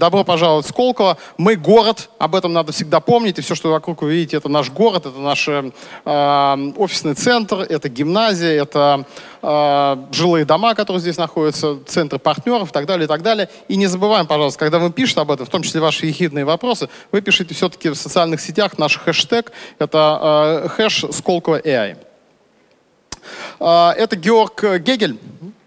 Добро 0.00 0.24
пожаловать 0.24 0.64
в 0.64 0.70
Сколково. 0.70 1.18
Мы 1.36 1.56
город, 1.56 2.08
об 2.18 2.34
этом 2.34 2.54
надо 2.54 2.72
всегда 2.72 3.00
помнить. 3.00 3.38
И 3.38 3.42
все, 3.42 3.54
что 3.54 3.70
вокруг 3.70 4.00
вы 4.00 4.12
видите, 4.14 4.38
это 4.38 4.48
наш 4.48 4.70
город, 4.70 5.04
это 5.04 5.18
наш 5.18 5.46
э, 5.46 6.72
офисный 6.78 7.12
центр, 7.12 7.66
это 7.68 7.90
гимназия, 7.90 8.62
это 8.62 9.04
э, 9.42 9.96
жилые 10.10 10.46
дома, 10.46 10.74
которые 10.74 11.02
здесь 11.02 11.18
находятся, 11.18 11.76
центры 11.86 12.18
партнеров 12.18 12.70
и 12.70 12.72
так 12.72 12.86
далее, 12.86 13.04
и 13.04 13.08
так 13.08 13.20
далее. 13.20 13.50
И 13.68 13.76
не 13.76 13.88
забываем, 13.88 14.26
пожалуйста, 14.26 14.58
когда 14.58 14.78
вы 14.78 14.90
пишете 14.90 15.20
об 15.20 15.32
этом, 15.32 15.44
в 15.44 15.50
том 15.50 15.62
числе 15.62 15.82
ваши 15.82 16.06
ехидные 16.06 16.46
вопросы, 16.46 16.88
вы 17.12 17.20
пишите 17.20 17.54
все-таки 17.54 17.90
в 17.90 17.94
социальных 17.94 18.40
сетях 18.40 18.78
наш 18.78 18.96
хэштег, 18.96 19.52
это 19.78 20.62
э, 20.64 20.68
хэш 20.68 21.04
Сколково 21.10 21.60
AI. 21.60 21.98
Э, 23.60 23.90
это 23.90 24.16
Георг 24.16 24.64
Гегель, 24.78 25.18
Э, 25.42 25.59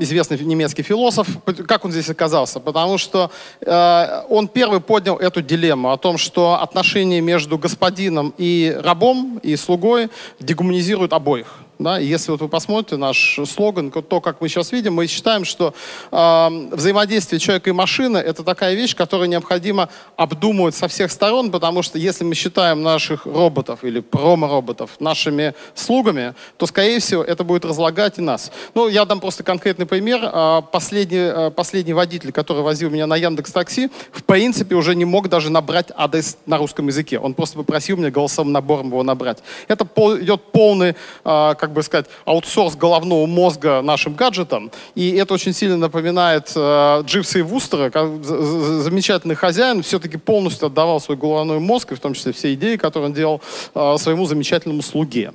известный 0.00 0.38
немецкий 0.38 0.82
философ. 0.82 1.28
Как 1.66 1.84
он 1.84 1.92
здесь 1.92 2.10
оказался? 2.10 2.60
Потому 2.60 2.98
что 2.98 3.30
э, 3.60 4.22
он 4.28 4.48
первый 4.48 4.80
поднял 4.80 5.16
эту 5.16 5.42
дилемму 5.42 5.90
о 5.92 5.96
том, 5.96 6.18
что 6.18 6.60
отношения 6.60 7.20
между 7.20 7.58
господином 7.58 8.34
и 8.38 8.76
рабом, 8.82 9.38
и 9.42 9.56
слугой 9.56 10.10
дегуманизируют 10.40 11.12
обоих. 11.12 11.46
Да? 11.80 11.98
если 11.98 12.30
вот 12.30 12.42
вы 12.42 12.48
посмотрите 12.48 12.96
наш 12.96 13.40
слоган, 13.46 13.90
то, 13.90 14.20
как 14.20 14.42
мы 14.42 14.48
сейчас 14.50 14.70
видим, 14.70 14.94
мы 14.94 15.06
считаем, 15.06 15.46
что 15.46 15.72
э, 16.10 16.48
взаимодействие 16.72 17.40
человека 17.40 17.70
и 17.70 17.72
машины– 17.72 18.18
это 18.18 18.44
такая 18.44 18.74
вещь, 18.74 18.94
которую 18.94 19.30
необходимо 19.30 19.88
обдумывать 20.16 20.74
со 20.74 20.88
всех 20.88 21.10
сторон, 21.10 21.50
потому 21.50 21.82
что 21.82 21.98
если 21.98 22.22
мы 22.22 22.34
считаем 22.34 22.82
наших 22.82 23.24
роботов 23.24 23.82
или 23.82 24.00
промо-роботов 24.00 24.90
нашими 25.00 25.54
слугами, 25.74 26.34
то, 26.58 26.66
скорее 26.66 27.00
всего, 27.00 27.24
это 27.24 27.44
будет 27.44 27.64
разлагать 27.64 28.18
и 28.18 28.20
нас. 28.20 28.52
Ну, 28.74 28.88
я 28.88 29.06
дам 29.06 29.18
просто 29.18 29.42
конкретный 29.42 29.86
пример. 29.86 30.20
А, 30.22 30.60
последний, 30.60 31.18
а, 31.18 31.50
последний 31.50 31.94
водитель, 31.94 32.30
который 32.30 32.62
возил 32.62 32.90
меня 32.90 33.06
на 33.06 33.16
Яндекс 33.16 33.52
Такси, 33.52 33.90
в 34.12 34.22
принципе, 34.24 34.74
уже 34.74 34.94
не 34.94 35.06
мог 35.06 35.30
даже 35.30 35.50
набрать 35.50 35.88
адрес 35.96 36.36
на 36.44 36.58
русском 36.58 36.88
языке. 36.88 37.18
Он 37.18 37.32
просто 37.32 37.56
попросил 37.56 37.96
меня 37.96 38.10
голосовым 38.10 38.52
набором 38.52 38.88
его 38.88 39.02
набрать. 39.02 39.38
Это 39.66 39.84
идет 40.20 40.52
полный, 40.52 40.94
а, 41.24 41.54
как 41.54 41.69
как 41.70 41.76
бы 41.76 41.82
сказать, 41.84 42.06
аутсорс 42.24 42.74
головного 42.74 43.26
мозга 43.26 43.80
нашим 43.80 44.14
гаджетам. 44.14 44.72
И 44.96 45.12
это 45.12 45.34
очень 45.34 45.52
сильно 45.52 45.76
напоминает 45.76 46.50
э, 46.56 47.02
Дживса 47.04 47.38
и 47.38 47.42
Вустера, 47.42 47.90
как 47.90 48.24
замечательный 48.24 49.36
хозяин 49.36 49.84
все-таки 49.84 50.16
полностью 50.16 50.66
отдавал 50.66 51.00
свой 51.00 51.16
головной 51.16 51.60
мозг, 51.60 51.92
и 51.92 51.94
в 51.94 52.00
том 52.00 52.14
числе 52.14 52.32
все 52.32 52.52
идеи, 52.54 52.74
которые 52.74 53.10
он 53.10 53.14
делал 53.14 53.40
э, 53.74 53.96
своему 53.98 54.26
замечательному 54.26 54.82
слуге. 54.82 55.32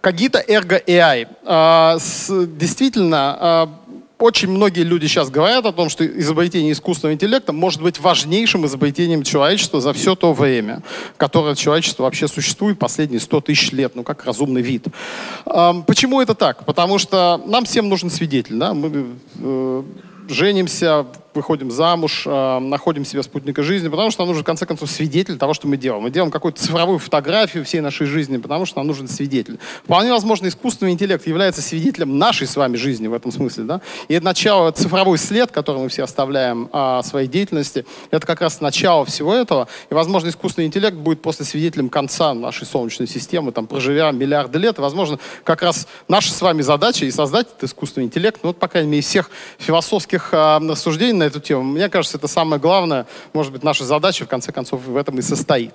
Когита 0.00 0.40
Ergo 0.46 0.80
AI. 0.86 1.26
Э, 1.44 1.98
действительно, 2.46 3.68
э, 3.87 3.87
очень 4.18 4.48
многие 4.50 4.82
люди 4.82 5.06
сейчас 5.06 5.30
говорят 5.30 5.64
о 5.66 5.72
том, 5.72 5.88
что 5.88 6.04
изобретение 6.06 6.72
искусственного 6.72 7.14
интеллекта 7.14 7.52
может 7.52 7.80
быть 7.80 8.00
важнейшим 8.00 8.66
изобретением 8.66 9.22
человечества 9.22 9.80
за 9.80 9.92
все 9.92 10.14
то 10.14 10.32
время, 10.32 10.82
которое 11.16 11.54
человечество 11.54 12.02
вообще 12.02 12.28
существует 12.28 12.78
последние 12.78 13.20
100 13.20 13.40
тысяч 13.42 13.72
лет, 13.72 13.94
ну 13.94 14.02
как 14.02 14.24
разумный 14.24 14.62
вид. 14.62 14.86
Почему 15.44 16.20
это 16.20 16.34
так? 16.34 16.64
Потому 16.64 16.98
что 16.98 17.40
нам 17.46 17.64
всем 17.64 17.88
нужен 17.88 18.10
свидетель. 18.10 18.56
Да? 18.56 18.74
Мы 18.74 19.06
э, 19.38 19.82
женимся, 20.28 21.06
выходим 21.34 21.70
замуж, 21.70 22.24
э, 22.26 22.58
находим 22.58 23.04
себе 23.04 23.22
спутника 23.22 23.62
жизни, 23.62 23.88
потому 23.88 24.10
что 24.10 24.22
нам 24.22 24.28
нужен, 24.28 24.42
в 24.42 24.46
конце 24.46 24.66
концов, 24.66 24.90
свидетель 24.90 25.36
того, 25.38 25.54
что 25.54 25.68
мы 25.68 25.76
делаем. 25.76 26.02
Мы 26.02 26.10
делаем 26.10 26.30
какую-то 26.30 26.60
цифровую 26.60 26.98
фотографию 26.98 27.64
всей 27.64 27.80
нашей 27.80 28.06
жизни, 28.06 28.36
потому 28.38 28.66
что 28.66 28.78
нам 28.78 28.86
нужен 28.86 29.08
свидетель. 29.08 29.58
Вполне 29.84 30.10
возможно, 30.10 30.48
искусственный 30.48 30.92
интеллект 30.92 31.26
является 31.26 31.62
свидетелем 31.62 32.18
нашей 32.18 32.46
с 32.46 32.56
вами 32.56 32.76
жизни 32.76 33.06
в 33.06 33.12
этом 33.12 33.30
смысле. 33.30 33.64
Да? 33.64 33.80
И 34.08 34.14
это 34.14 34.24
начало, 34.24 34.70
цифровой 34.70 35.18
след, 35.18 35.50
который 35.50 35.82
мы 35.82 35.88
все 35.88 36.04
оставляем 36.04 36.68
о 36.72 37.02
своей 37.02 37.28
деятельности, 37.28 37.84
это 38.10 38.26
как 38.26 38.40
раз 38.40 38.60
начало 38.60 39.04
всего 39.04 39.34
этого. 39.34 39.68
И, 39.90 39.94
возможно, 39.94 40.28
искусственный 40.28 40.66
интеллект 40.66 40.96
будет 40.96 41.22
после 41.22 41.44
свидетелем 41.44 41.88
конца 41.88 42.34
нашей 42.34 42.66
Солнечной 42.66 43.08
системы, 43.08 43.52
там, 43.52 43.66
проживя 43.66 44.10
миллиарды 44.10 44.58
лет. 44.58 44.78
И, 44.78 44.80
возможно, 44.80 45.18
как 45.44 45.62
раз 45.62 45.86
наша 46.08 46.32
с 46.32 46.40
вами 46.40 46.62
задача 46.62 47.04
и 47.04 47.10
создать 47.10 47.48
этот 47.48 47.64
искусственный 47.64 48.06
интеллект, 48.06 48.40
ну, 48.42 48.48
вот, 48.50 48.58
по 48.58 48.68
крайней 48.68 48.88
мере, 48.88 49.00
из 49.00 49.06
всех 49.06 49.30
философских 49.58 50.30
э, 50.32 50.58
рассуждений 50.58 51.17
на 51.18 51.24
эту 51.24 51.40
тему. 51.40 51.62
Мне 51.62 51.88
кажется, 51.88 52.16
это 52.16 52.28
самое 52.28 52.60
главное, 52.60 53.06
может 53.32 53.52
быть, 53.52 53.62
наша 53.62 53.84
задача, 53.84 54.24
в 54.24 54.28
конце 54.28 54.52
концов, 54.52 54.82
в 54.82 54.96
этом 54.96 55.18
и 55.18 55.22
состоит. 55.22 55.74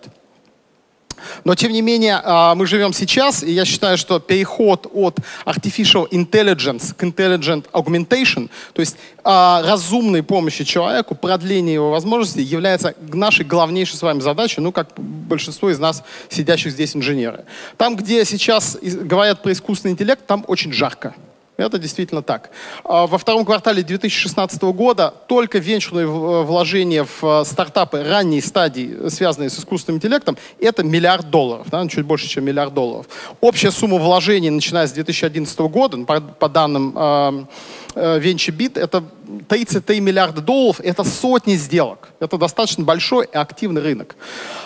Но, 1.44 1.56
тем 1.56 1.72
не 1.72 1.82
менее, 1.82 2.20
а, 2.24 2.56
мы 2.56 2.66
живем 2.66 2.94
сейчас, 2.94 3.44
и 3.44 3.52
я 3.52 3.66
считаю, 3.66 3.98
что 3.98 4.20
переход 4.20 4.88
от 4.94 5.20
artificial 5.46 6.10
intelligence 6.10 6.94
к 6.94 7.04
intelligent 7.04 7.66
augmentation, 7.72 8.50
то 8.74 8.80
есть 8.80 8.98
а, 9.24 9.62
разумной 9.64 10.24
помощи 10.24 10.64
человеку, 10.64 11.16
продление 11.16 11.76
его 11.76 11.92
возможностей, 11.92 12.42
является 12.42 12.96
нашей 13.12 13.46
главнейшей 13.46 13.98
с 13.98 14.02
вами 14.02 14.20
задачей, 14.20 14.62
ну, 14.62 14.72
как 14.72 14.90
большинство 14.98 15.70
из 15.70 15.80
нас, 15.80 16.04
сидящих 16.30 16.72
здесь 16.72 16.96
инженеры. 16.96 17.46
Там, 17.78 17.96
где 17.96 18.26
сейчас 18.26 18.78
говорят 18.82 19.42
про 19.42 19.52
искусственный 19.52 19.94
интеллект, 19.94 20.26
там 20.26 20.44
очень 20.48 20.74
жарко. 20.74 21.14
Это 21.56 21.78
действительно 21.78 22.24
так. 22.24 22.50
А 22.84 23.06
во 23.06 23.18
втором 23.18 23.46
квартале 23.46 23.84
2016 23.84 24.62
года 24.64 25.14
только 25.28 25.60
венчурные 25.60 26.08
вложения 26.08 27.04
в 27.04 27.24
э, 27.24 27.46
стартапы 27.46 28.04
ранней 28.04 28.42
стадии, 28.42 29.08
связанные 29.10 29.52
с 29.52 29.60
искусственным 29.60 29.98
интеллектом, 29.98 30.36
это 30.60 30.84
миллиард 30.84 31.30
долларов, 31.30 31.68
да, 31.70 31.88
чуть 31.88 32.06
больше, 32.06 32.28
чем 32.28 32.46
миллиард 32.46 32.74
долларов. 32.74 33.06
Общая 33.40 33.70
сумма 33.70 33.98
вложений, 33.98 34.50
начиная 34.50 34.88
с 34.88 34.94
2011 34.94 35.60
года, 35.60 35.98
по, 36.06 36.20
по 36.22 36.50
данным 36.50 37.48
э, 37.96 38.18
э, 38.18 38.20
VentureBeat, 38.20 38.80
это 38.80 39.04
33 39.48 40.00
миллиарда 40.00 40.42
долларов, 40.42 40.80
это 40.84 41.04
сотни 41.04 41.56
сделок. 41.56 42.10
Это 42.20 42.38
достаточно 42.38 42.84
большой 42.84 43.26
и 43.26 43.36
активный 43.36 43.82
рынок. 43.82 44.16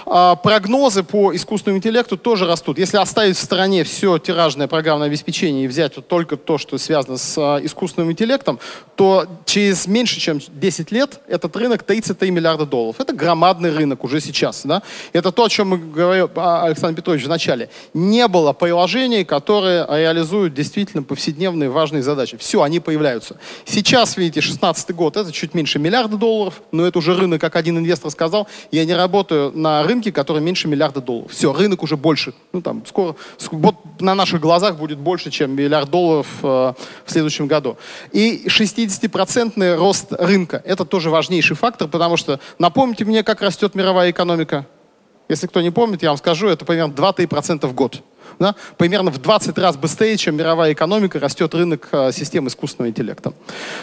А, 0.05 0.35
прогнозы 0.35 1.03
по 1.03 1.35
искусственному 1.35 1.79
интеллекту 1.79 2.17
тоже 2.17 2.45
растут. 2.45 2.77
Если 2.77 2.97
оставить 2.97 3.37
в 3.37 3.41
стороне 3.41 3.83
все 3.83 4.17
тиражное 4.17 4.67
программное 4.67 5.07
обеспечение 5.07 5.65
и 5.65 5.67
взять 5.67 5.95
вот 5.95 6.07
только 6.07 6.37
то, 6.37 6.57
что 6.57 6.77
связано 6.77 7.17
с 7.17 7.37
а, 7.37 7.59
искусственным 7.63 8.11
интеллектом, 8.11 8.59
то 8.95 9.27
через 9.45 9.87
меньше, 9.87 10.19
чем 10.19 10.39
10 10.47 10.91
лет 10.91 11.19
этот 11.27 11.55
рынок 11.55 11.83
33 11.83 12.31
миллиарда 12.31 12.65
долларов. 12.65 12.99
Это 12.99 13.13
громадный 13.13 13.71
рынок 13.71 14.03
уже 14.03 14.21
сейчас. 14.21 14.63
Да? 14.63 14.81
Это 15.13 15.31
то, 15.31 15.45
о 15.45 15.49
чем 15.49 15.69
мы 15.69 15.77
говорил, 15.77 16.29
а, 16.35 16.63
Александр 16.65 16.97
Петрович, 16.97 17.25
в 17.25 17.29
начале. 17.29 17.69
Не 17.93 18.27
было 18.27 18.53
приложений, 18.53 19.25
которые 19.25 19.85
реализуют 19.89 20.53
действительно 20.53 21.03
повседневные 21.03 21.69
важные 21.69 22.03
задачи. 22.03 22.37
Все, 22.37 22.61
они 22.61 22.79
появляются. 22.79 23.16
Сейчас, 23.65 24.17
видите, 24.17 24.41
2016 24.41 24.95
год, 24.95 25.17
это 25.17 25.31
чуть 25.31 25.53
меньше 25.53 25.79
миллиарда 25.79 26.17
долларов, 26.17 26.61
но 26.71 26.85
это 26.85 26.99
уже 26.99 27.15
рынок, 27.15 27.41
как 27.41 27.55
один 27.55 27.77
инвестор 27.77 28.11
сказал, 28.11 28.47
я 28.71 28.85
не 28.85 28.93
работаю 28.93 29.51
на 29.53 29.83
рынке, 29.83 30.11
который 30.11 30.41
меньше 30.41 30.67
миллиарда 30.67 31.01
долларов. 31.01 31.31
Все, 31.31 31.53
рынок 31.53 31.83
уже 31.83 31.97
больше. 31.97 32.33
Ну, 32.53 32.61
там, 32.61 32.85
скоро, 32.85 33.15
вот 33.51 33.75
на 33.99 34.15
наших 34.15 34.41
глазах 34.41 34.77
будет 34.77 34.97
больше, 34.97 35.29
чем 35.31 35.51
миллиард 35.55 35.89
долларов 35.89 36.27
э, 36.43 36.45
в 36.47 36.75
следующем 37.11 37.47
году. 37.47 37.77
И 38.11 38.47
60% 38.47 39.75
рост 39.75 40.07
рынка, 40.11 40.61
это 40.65 40.85
тоже 40.85 41.09
важнейший 41.09 41.55
фактор, 41.55 41.87
потому 41.87 42.17
что, 42.17 42.39
напомните 42.59 43.05
мне, 43.05 43.23
как 43.23 43.41
растет 43.41 43.75
мировая 43.75 44.11
экономика. 44.11 44.65
Если 45.29 45.47
кто 45.47 45.61
не 45.61 45.71
помнит, 45.71 46.03
я 46.03 46.09
вам 46.09 46.17
скажу, 46.17 46.47
это 46.47 46.63
примерно 46.63 46.93
2-3% 46.93 47.67
в 47.67 47.73
год 47.73 48.01
да, 48.39 48.55
примерно 48.77 49.11
в 49.11 49.21
20 49.21 49.57
раз 49.57 49.77
быстрее, 49.77 50.17
чем 50.17 50.35
мировая 50.35 50.73
экономика, 50.73 51.19
растет 51.19 51.53
рынок 51.55 51.89
а, 51.91 52.11
систем 52.11 52.47
искусственного 52.47 52.89
интеллекта. 52.89 53.33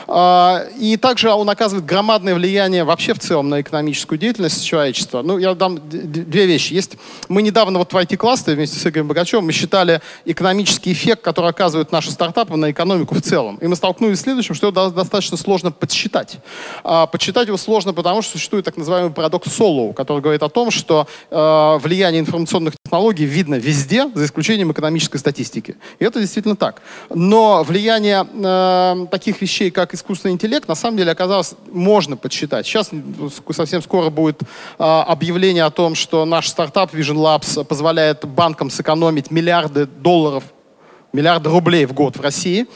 А, 0.07 0.65
и 0.79 0.97
также 0.97 1.31
он 1.31 1.49
оказывает 1.51 1.85
громадное 1.87 2.35
влияние 2.35 2.85
вообще 2.85 3.15
в 3.15 3.19
целом 3.19 3.49
на 3.49 3.61
экономическую 3.61 4.19
деятельность 4.19 4.65
человечества. 4.65 5.23
Ну, 5.23 5.39
я 5.39 5.55
дам 5.55 5.79
две 5.89 6.47
вещи. 6.47 6.75
Есть, 6.75 6.97
мы 7.29 7.43
недавно 7.43 7.79
вот 7.79 7.93
в 7.93 7.97
IT-классе 7.97 8.55
вместе 8.55 8.79
с 8.79 8.87
Игорем 8.87 9.09
Богачевым 9.09 9.47
мы 9.47 9.53
считали 9.53 10.01
экономический 10.25 10.93
эффект, 10.93 11.23
который 11.23 11.51
оказывают 11.51 11.93
наши 11.93 12.11
стартапы 12.11 12.57
на 12.57 12.71
экономику 12.71 13.15
в 13.15 13.23
целом. 13.23 13.57
И 13.57 13.67
мы 13.67 13.77
столкнулись 13.77 14.19
с 14.19 14.23
следующим, 14.23 14.55
что 14.55 14.69
его 14.69 14.91
достаточно 14.91 15.37
сложно 15.37 15.73
подсчитать. 15.73 16.39
А, 16.83 17.07
подсчитать 17.07 17.49
его 17.49 17.57
сложно, 17.57 17.93
потому 17.93 18.23
что 18.23 18.33
существует 18.33 18.65
так 18.65 18.77
называемый 18.77 19.13
парадокс 19.13 19.53
Солоу, 19.53 19.93
который 19.93 20.23
говорит 20.23 20.43
о 20.43 20.49
том, 20.49 20.71
что 20.71 21.07
э, 21.31 21.79
влияние 21.81 22.21
информационных 22.21 22.75
технологий 22.95 23.25
видно 23.25 23.57
везде, 23.57 24.09
за 24.15 24.25
исключением 24.25 24.71
экономической 24.71 25.17
статистики. 25.19 25.75
И 25.99 26.05
это 26.05 26.21
действительно 26.21 26.55
так. 26.55 26.81
Но 27.13 27.65
влияние 27.65 28.25
э, 28.33 29.07
таких 29.11 29.43
вещей, 29.43 29.73
как 29.73 29.95
искусственный 29.95 30.35
интеллект, 30.35 30.69
на 30.69 30.77
самом 30.77 30.99
деле 30.99 31.11
оказалось, 31.11 31.55
можно 31.73 32.17
подсчитать. 32.17 32.67
Сейчас 32.67 32.91
совсем 33.51 33.83
скоро 33.83 34.11
будет 34.11 34.43
э, 34.43 34.47
объявление 34.79 35.65
о 35.65 35.71
том, 35.71 35.97
что 35.97 36.25
наш 36.25 36.49
стартап 36.49 36.95
Vision 36.95 37.17
Labs 37.17 37.65
позволяет 37.65 38.25
банкам 38.27 38.71
сэкономить 38.71 39.33
миллиарды 39.33 39.87
долларов 39.87 40.45
миллиарды 41.13 41.51
рублей 41.51 41.87
в 41.87 41.95
год 41.95 42.17
в 42.17 42.21
России 42.21 42.67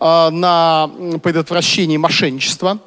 э, 0.00 0.30
на 0.30 0.88
предотвращении 1.20 1.96
мошенничества 1.96 2.78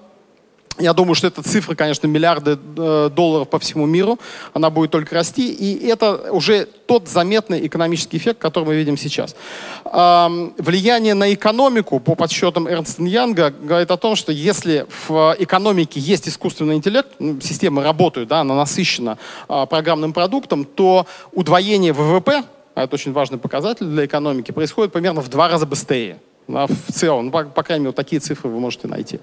Я 0.79 0.94
думаю, 0.94 1.15
что 1.15 1.27
эта 1.27 1.41
цифра, 1.41 1.75
конечно, 1.75 2.07
миллиарды 2.07 2.57
э, 2.77 3.09
долларов 3.13 3.50
по 3.50 3.59
всему 3.59 3.85
миру. 3.85 4.19
Она 4.53 4.69
будет 4.69 4.91
только 4.91 5.15
расти. 5.15 5.51
И 5.51 5.88
это 5.88 6.31
уже 6.31 6.68
тот 6.85 7.07
заметный 7.07 7.65
экономический 7.65 8.18
эффект, 8.18 8.39
который 8.39 8.65
мы 8.65 8.75
видим 8.75 8.97
сейчас. 8.97 9.35
Влияние 9.83 11.13
на 11.13 11.33
экономику, 11.33 12.00
по 12.00 12.15
подсчетам 12.15 12.68
Эрнст 12.68 13.00
Янга, 13.00 13.51
говорит 13.51 13.91
о 13.91 13.97
том, 13.97 14.15
что 14.15 14.31
если 14.31 14.85
в 15.07 15.35
экономике 15.39 16.00
есть 16.00 16.27
искусственный 16.27 16.75
интеллект, 16.75 17.09
ну, 17.19 17.41
системы 17.41 17.83
работают, 17.83 18.29
да, 18.29 18.41
она 18.41 18.56
насыщена 18.56 19.18
а, 19.47 19.65
программным 19.65 20.13
продуктом, 20.13 20.65
то 20.65 21.06
удвоение 21.33 21.94
ВВП, 21.94 22.44
а 22.75 22.83
это 22.83 22.95
очень 22.95 23.13
важный 23.13 23.38
показатель 23.38 23.85
для 23.85 24.06
экономики, 24.06 24.51
происходит 24.51 24.94
примерно 24.94 25.21
в 25.21 25.29
два 25.29 25.47
раза 25.50 25.65
быстрее 25.65 26.19
в 26.47 26.91
целом. 26.91 27.25
Ну, 27.25 27.31
по, 27.31 27.44
по 27.44 27.63
крайней 27.63 27.83
мере, 27.83 27.89
вот 27.89 27.95
такие 27.95 28.19
цифры 28.19 28.49
вы 28.49 28.59
можете 28.59 28.88
найти. 28.88 29.19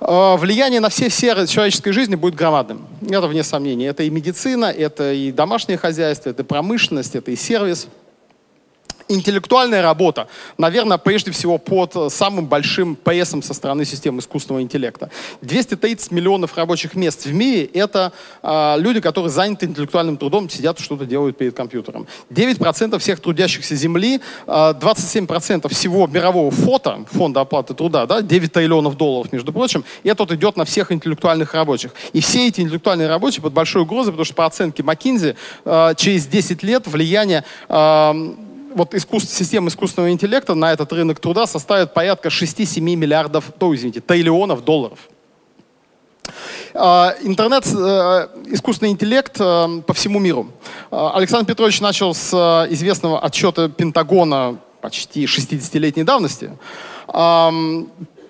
Э, 0.00 0.36
влияние 0.36 0.80
на 0.80 0.88
все 0.88 1.08
сферы 1.08 1.46
человеческой 1.46 1.92
жизни 1.92 2.16
будет 2.16 2.34
громадным. 2.34 2.86
Это 3.08 3.26
вне 3.26 3.42
сомнений. 3.42 3.84
Это 3.84 4.02
и 4.02 4.10
медицина, 4.10 4.66
это 4.66 5.12
и 5.12 5.32
домашнее 5.32 5.78
хозяйство, 5.78 6.30
это 6.30 6.44
промышленность, 6.44 7.14
это 7.14 7.30
и 7.30 7.36
сервис 7.36 7.88
интеллектуальная 9.08 9.82
работа, 9.82 10.28
наверное, 10.58 10.98
прежде 10.98 11.30
всего 11.30 11.58
под 11.58 12.12
самым 12.12 12.46
большим 12.46 12.96
ПСом 12.96 13.42
со 13.42 13.54
стороны 13.54 13.84
системы 13.84 14.20
искусственного 14.20 14.62
интеллекта. 14.62 15.10
230 15.42 16.10
миллионов 16.10 16.56
рабочих 16.56 16.94
мест 16.94 17.26
в 17.26 17.32
мире— 17.32 17.64
это 17.74 18.12
э, 18.42 18.74
люди, 18.78 19.00
которые 19.00 19.30
заняты 19.30 19.66
интеллектуальным 19.66 20.16
трудом, 20.16 20.48
сидят 20.48 20.78
что-то 20.78 21.06
делают 21.06 21.36
перед 21.36 21.54
компьютером. 21.54 22.06
9% 22.30 22.98
всех 22.98 23.20
трудящихся 23.20 23.74
Земли, 23.74 24.20
э, 24.46 24.50
27% 24.50 25.68
всего 25.68 26.06
мирового 26.06 26.50
фото, 26.50 27.04
фонда 27.10 27.40
оплаты 27.40 27.74
труда, 27.74 28.06
да, 28.06 28.22
9 28.22 28.52
триллионов 28.52 28.96
долларов, 28.96 29.32
между 29.32 29.52
прочим, 29.52 29.84
и 30.02 30.08
это 30.08 30.22
вот 30.22 30.32
идет 30.32 30.56
на 30.56 30.64
всех 30.64 30.92
интеллектуальных 30.92 31.54
рабочих. 31.54 31.92
И 32.12 32.20
все 32.20 32.48
эти 32.48 32.60
интеллектуальные 32.60 33.08
рабочие 33.08 33.42
под 33.42 33.52
большой 33.52 33.82
угрозой, 33.82 34.12
потому 34.12 34.24
что 34.24 34.34
по 34.34 34.46
оценке 34.46 34.82
McKinsey 34.82 35.36
э, 35.64 35.94
через 35.96 36.26
10 36.26 36.62
лет 36.62 36.86
влияние 36.86 37.44
э, 37.68 38.34
вот 38.76 38.94
искусств, 38.94 39.34
система 39.34 39.68
искусственного 39.68 40.12
интеллекта 40.12 40.54
на 40.54 40.72
этот 40.72 40.92
рынок 40.92 41.18
труда 41.18 41.46
составит 41.46 41.94
порядка 41.94 42.28
6-7 42.28 42.80
миллиардов, 42.80 43.50
то, 43.58 43.74
извините, 43.74 44.00
триллионов 44.00 44.64
долларов. 44.64 44.98
А, 46.74 47.14
интернет, 47.22 47.66
э, 47.66 48.28
искусственный 48.46 48.92
интеллект 48.92 49.40
э, 49.40 49.80
по 49.86 49.94
всему 49.94 50.18
миру. 50.18 50.50
А, 50.90 51.16
Александр 51.16 51.46
Петрович 51.46 51.80
начал 51.80 52.14
с 52.14 52.32
э, 52.34 52.72
известного 52.72 53.18
отчета 53.20 53.70
Пентагона 53.70 54.58
почти 54.82 55.24
60-летней 55.24 56.04
давности 56.04 56.52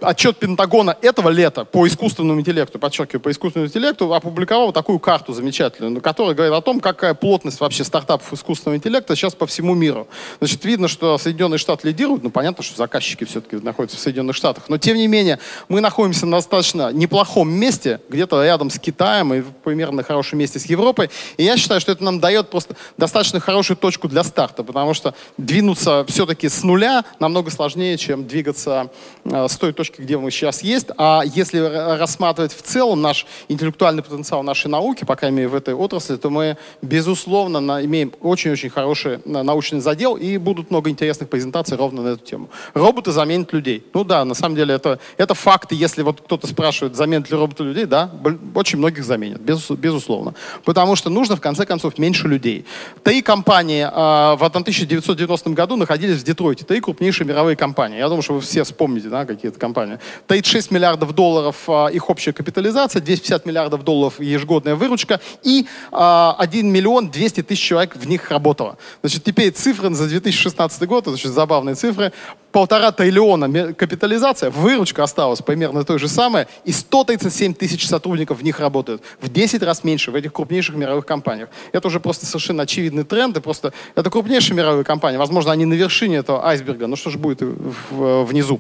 отчет 0.01 0.39
Пентагона 0.39 0.97
этого 1.03 1.29
лета 1.29 1.65
по 1.65 1.87
искусственному 1.87 2.41
интеллекту, 2.41 2.79
подчеркиваю, 2.79 3.21
по 3.21 3.31
искусственному 3.31 3.69
интеллекту, 3.69 4.13
опубликовал 4.13 4.73
такую 4.73 4.99
карту 4.99 5.33
замечательную, 5.33 6.01
которая 6.01 6.35
говорит 6.35 6.55
о 6.55 6.61
том, 6.61 6.81
какая 6.81 7.15
плотность 7.15 7.61
вообще 7.61 7.85
стартапов 7.85 8.33
искусственного 8.33 8.77
интеллекта 8.77 9.15
сейчас 9.17 9.35
по 9.35 9.47
всему 9.47 9.75
миру. 9.75 10.09
Значит, 10.39 10.65
видно, 10.65 10.89
что 10.89 11.19
Соединенные 11.19 11.59
Штаты 11.59 11.89
лидируют, 11.89 12.23
ну, 12.23 12.31
понятно, 12.31 12.63
что 12.63 12.77
заказчики 12.77 13.25
все-таки 13.25 13.57
находятся 13.57 13.97
в 13.97 14.01
Соединенных 14.01 14.37
Штатах, 14.37 14.65
но, 14.69 14.79
тем 14.79 14.97
не 14.97 15.07
менее, 15.07 15.39
мы 15.69 15.81
находимся 15.81 16.27
на 16.27 16.39
достаточно 16.39 16.93
неплохом 16.93 17.51
месте, 17.51 18.01
где-то 18.09 18.45
рядом 18.45 18.71
с 18.71 18.79
Китаем 18.79 19.33
и 19.35 19.43
примерно 19.65 19.97
на 19.97 20.03
хорошем 20.03 20.39
месте 20.39 20.59
с 20.59 20.67
Европой, 20.67 21.11
и 21.37 21.45
я 21.45 21.57
считаю, 21.57 21.81
что 21.81 21.93
это 21.93 22.05
нам 22.05 22.21
дает 22.21 22.51
просто 22.51 22.77
достаточно 22.97 23.41
хорошую 23.41 23.77
точку 23.77 24.09
для 24.09 24.25
старта, 24.25 24.63
потому 24.63 24.95
что 24.95 25.15
двинуться 25.39 26.05
все-таки 26.09 26.49
с 26.49 26.63
нуля 26.63 27.05
намного 27.19 27.51
сложнее, 27.51 27.97
чем 27.97 28.27
двигаться 28.27 28.91
э, 29.25 29.49
с 29.49 29.57
той 29.57 29.73
точки, 29.73 29.86
точки, 29.87 30.01
где 30.01 30.19
мы 30.19 30.31
сейчас 30.31 30.63
есть. 30.63 30.89
А 30.97 31.23
если 31.25 31.59
рассматривать 31.99 32.53
в 32.53 32.63
целом 32.63 33.03
наш 33.03 33.27
интеллектуальный 33.49 34.03
потенциал 34.03 34.43
нашей 34.43 34.69
науки, 34.69 35.05
по 35.05 35.17
крайней 35.17 35.37
мере 35.37 35.49
в 35.49 35.55
этой 35.55 35.75
отрасли, 35.75 36.17
то 36.17 36.31
мы, 36.31 36.57
безусловно, 36.83 37.59
имеем 37.85 38.13
очень-очень 38.21 38.71
хороший 38.71 39.21
научный 39.25 39.81
задел 39.81 40.17
и 40.17 40.39
будут 40.39 40.71
много 40.71 40.91
интересных 40.91 41.29
презентаций 41.29 41.77
ровно 41.77 42.03
на 42.03 42.09
эту 42.09 42.25
тему. 42.25 42.49
Роботы 42.75 43.13
заменят 43.13 43.53
людей. 43.53 43.85
Ну 43.95 44.05
да, 44.05 44.25
на 44.25 44.35
самом 44.35 44.57
деле 44.57 44.75
это, 44.75 44.99
это 45.17 45.35
факт. 45.35 45.73
Если 45.73 46.03
вот 46.03 46.21
кто-то 46.21 46.47
спрашивает, 46.47 46.97
заменят 46.97 47.31
ли 47.31 47.37
роботы 47.37 47.63
людей, 47.63 47.87
да, 47.87 48.11
очень 48.55 48.79
многих 48.79 49.05
заменят, 49.05 49.41
без, 49.41 49.71
безусловно. 49.71 50.35
Потому 50.65 50.97
что 50.97 51.11
нужно, 51.11 51.37
в 51.37 51.41
конце 51.41 51.65
концов, 51.67 51.99
меньше 51.99 52.29
людей. 52.29 52.65
Три 53.03 53.23
компании 53.23 53.85
э, 53.85 54.37
в 54.37 54.43
1990 54.43 55.51
году 55.51 55.77
находились 55.77 56.21
в 56.21 56.25
Детройте. 56.25 56.65
Три 56.65 56.81
крупнейшие 56.81 57.27
мировые 57.27 57.57
компании. 57.57 57.99
Я 57.99 58.09
думаю, 58.09 58.23
что 58.23 58.35
вы 58.35 58.41
все 58.41 58.65
вспомните, 58.65 59.09
да, 59.09 59.25
какие-то 59.25 59.59
компании 59.59 59.76
компания. 59.77 60.01
36 60.27 60.71
миллиардов 60.71 61.15
долларов 61.15 61.57
а, 61.69 61.89
их 61.89 62.09
общая 62.09 62.33
капитализация, 62.33 63.03
250 63.03 63.45
миллиардов 63.45 63.85
долларов 63.85 64.21
ежегодная 64.21 64.75
выручка 64.75 65.21
и 65.43 65.61
1 65.61 65.69
а, 65.93 66.47
миллион 66.63 67.11
200 67.11 67.43
тысяч 67.43 67.63
человек 67.63 67.95
в 67.95 68.09
них 68.09 68.31
работало. 68.31 68.79
Значит, 69.03 69.25
теперь 69.25 69.51
цифры 69.53 69.95
за 69.95 70.09
2016 70.09 70.83
год, 70.89 71.05
это 71.05 71.11
очень 71.11 71.31
забавные 71.31 71.75
цифры, 71.75 72.13
полтора 72.53 72.91
триллиона 72.91 73.75
капитализация, 73.75 74.51
выручка 74.51 75.03
осталась 75.03 75.43
примерно 75.43 75.85
той 75.85 75.99
же 75.99 76.09
самая, 76.09 76.49
и 76.65 76.73
137 76.73 77.53
тысяч 77.53 77.87
сотрудников 77.87 78.39
в 78.39 78.43
них 78.43 78.61
работают. 78.61 79.03
В 79.21 79.29
10 79.29 79.63
раз 79.63 79.85
меньше 79.85 80.11
в 80.11 80.15
этих 80.15 80.33
крупнейших 80.33 80.75
мировых 80.75 81.05
компаниях. 81.05 81.51
Это 81.73 81.89
уже 81.89 82.01
просто 82.01 82.25
совершенно 82.25 82.63
очевидный 82.63 83.05
тренд, 83.05 83.37
и 83.37 83.41
просто 83.41 83.75
это 83.95 84.09
крупнейшие 84.09 84.57
мировые 84.57 84.85
компании. 84.85 85.19
Возможно, 85.19 85.53
они 85.53 85.67
на 85.67 85.75
вершине 85.75 86.17
этого 86.17 86.47
айсберга, 86.47 86.87
но 86.87 86.97
что 86.97 87.11
же 87.11 87.19
будет 87.19 87.43
внизу? 87.91 88.59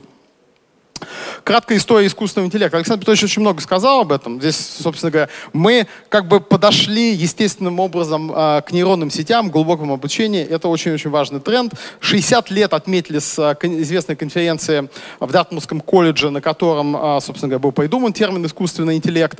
Краткая 1.47 1.79
история 1.79 2.09
искусственного 2.09 2.49
интеллекта. 2.49 2.77
Александр 2.77 3.03
Петрович 3.03 3.23
очень 3.23 3.41
много 3.41 3.61
сказал 3.61 4.01
об 4.01 4.11
этом. 4.11 4.41
Здесь, 4.41 4.57
собственно 4.57 5.13
говоря, 5.13 5.29
мы 5.53 5.87
как 6.09 6.27
бы 6.27 6.41
подошли 6.41 7.13
естественным 7.13 7.79
образом 7.79 8.33
э, 8.35 8.63
к 8.63 8.73
нейронным 8.73 9.13
сетям, 9.13 9.49
к 9.49 9.53
глубокому 9.53 9.95
обучению. 9.95 10.51
Это 10.51 10.67
очень-очень 10.67 11.09
важный 11.11 11.39
тренд. 11.39 11.73
60 12.01 12.51
лет 12.51 12.75
отметили 12.75 13.21
с 13.21 13.39
э, 13.39 13.55
известной 13.63 14.17
конференции 14.17 14.89
в 15.21 15.31
Дартмутском 15.31 15.83
колледже, 15.83 16.31
на 16.31 16.41
котором, 16.41 16.97
э, 16.97 17.21
собственно 17.21 17.51
говоря, 17.51 17.61
был 17.61 17.71
придуман 17.71 18.13
термин 18.13 18.45
искусственный 18.45 18.97
интеллект. 18.97 19.39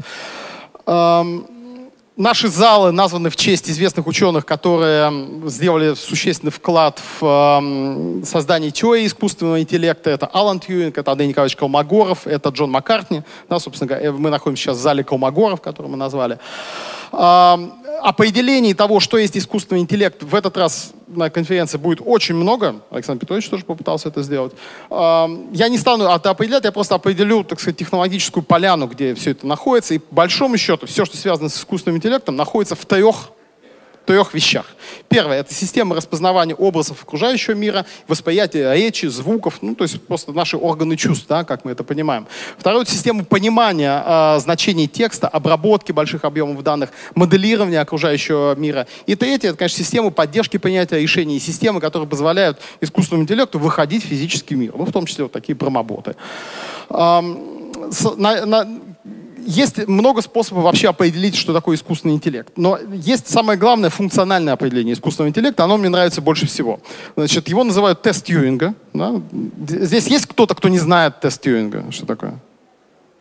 Эм, 0.87 1.49
Наши 2.17 2.49
залы 2.49 2.93
названы 2.93 3.29
в 3.29 3.37
честь 3.37 3.69
известных 3.69 4.07
ученых, 4.07 4.47
которые 4.47 5.13
сделали 5.51 5.93
существенный 5.93 6.51
вклад 6.51 6.99
в 7.21 8.23
создание 8.25 8.71
теории 8.71 9.07
искусственного 9.07 9.61
интеллекта. 9.61 10.09
Это 10.09 10.27
Алан 10.27 10.59
Тьюинг, 10.59 10.97
это 10.97 11.13
Андрей 11.13 11.29
Николаевич 11.29 11.57
Колмогоров, 11.57 12.27
это 12.27 12.49
Джон 12.49 12.71
Маккартни. 12.71 13.23
Да, 13.51 13.59
собственно 13.59 13.89
говоря, 13.89 14.13
мы 14.13 14.31
находимся 14.31 14.63
сейчас 14.63 14.79
в 14.79 14.81
зале 14.81 15.05
Колмогоров, 15.05 15.61
который 15.61 15.89
мы 15.89 15.99
назвали 15.99 16.39
определений 18.03 18.75
того, 18.75 19.01
что 19.01 19.19
есть 19.19 19.37
искусственный 19.37 19.81
интеллект, 19.81 20.23
в 20.23 20.35
этот 20.35 20.57
раз 20.57 20.93
на 21.09 21.31
конференции 21.31 21.79
будет 21.79 22.01
очень 22.05 22.35
много. 22.35 22.83
Александр 22.91 23.21
Петрович 23.21 23.49
тоже 23.49 23.65
попытался 23.65 24.09
это 24.09 24.23
сделать. 24.23 24.53
Я 24.91 25.69
не 25.69 25.79
стану 25.79 26.05
это 26.05 26.31
определять, 26.31 26.65
я 26.65 26.73
просто 26.73 26.95
определю, 26.95 27.45
так 27.45 27.61
сказать, 27.61 27.79
технологическую 27.79 28.43
поляну, 28.43 28.87
где 28.87 29.15
все 29.15 29.31
это 29.33 29.47
находится. 29.47 29.95
И 29.95 29.99
по 29.99 30.15
большому 30.15 30.57
счету 30.57 30.87
все, 30.87 31.05
что 31.05 31.17
связано 31.17 31.49
с 31.49 31.57
искусственным 31.57 31.99
интеллектом, 31.99 32.37
находится 32.37 32.75
в 32.75 32.85
трех 32.85 33.31
трех 34.07 34.33
вещах. 34.35 34.67
Первое– 35.09 35.41
это 35.41 35.53
система 35.53 35.95
распознавания 35.95 36.55
образов 36.55 37.03
окружающего 37.03 37.55
мира, 37.55 37.85
восприятия 38.09 38.73
речи, 38.75 39.07
звуков, 39.07 39.59
ну, 39.61 39.75
то 39.75 39.85
есть 39.85 40.01
просто 40.07 40.33
наши 40.33 40.57
органы 40.57 40.97
чувств, 40.97 41.27
да, 41.29 41.45
как 41.45 41.65
мы 41.65 41.73
это 41.73 41.85
понимаем. 41.85 42.27
Второе– 42.57 42.83
это 42.85 42.93
система 42.93 43.25
понимания 43.25 44.03
э, 44.07 44.39
значений 44.41 44.87
текста, 44.87 45.29
обработки 45.29 45.93
больших 45.93 46.25
объемов 46.25 46.63
данных, 46.63 46.91
моделирования 47.15 47.81
окружающего 47.81 48.55
мира. 48.55 48.87
И 49.07 49.17
третье– 49.17 49.49
это, 49.51 49.59
конечно, 49.59 49.85
система 49.85 50.11
поддержки 50.11 50.57
принятия 50.57 51.01
решений, 51.01 51.39
системы, 51.41 51.81
которые 51.81 52.09
позволяют 52.09 52.61
искусственному 52.81 53.25
интеллекту 53.25 53.59
выходить 53.59 54.05
в 54.05 54.09
физический 54.09 54.55
мир, 54.55 54.73
ну, 54.77 54.85
в 54.85 54.93
том 54.93 55.07
числе 55.07 55.25
вот 55.25 55.33
такие 55.33 55.57
промоботы. 55.57 56.15
Эм, 56.91 57.57
на, 58.17 58.47
на, 58.47 58.69
есть 59.47 59.87
много 59.89 60.21
способов 60.23 60.65
вообще 60.65 60.89
определить, 60.89 61.37
что 61.37 61.53
такое 61.53 61.77
искусственный 61.77 62.15
интеллект. 62.15 62.53
Но 62.57 62.79
есть 62.93 63.29
самое 63.29 63.59
главное 63.59 63.91
функциональное 63.91 64.53
определение 64.53 64.95
искусственного 64.95 65.31
интеллекта. 65.31 65.65
Оно 65.65 65.77
мне 65.77 65.89
нравится 65.89 66.21
больше 66.21 66.47
всего. 66.47 66.81
Значит, 67.17 67.49
его 67.49 67.65
называют 67.65 68.03
тест 68.03 68.25
Тьюринга. 68.25 68.75
Да? 68.93 69.21
Здесь 69.69 70.07
есть 70.09 70.27
кто-то, 70.27 70.55
кто 70.55 70.69
не 70.69 70.79
знает 70.79 71.21
тест 71.21 71.41
Тьюринга? 71.41 71.91
Что 71.91 72.07
такое? 72.07 72.41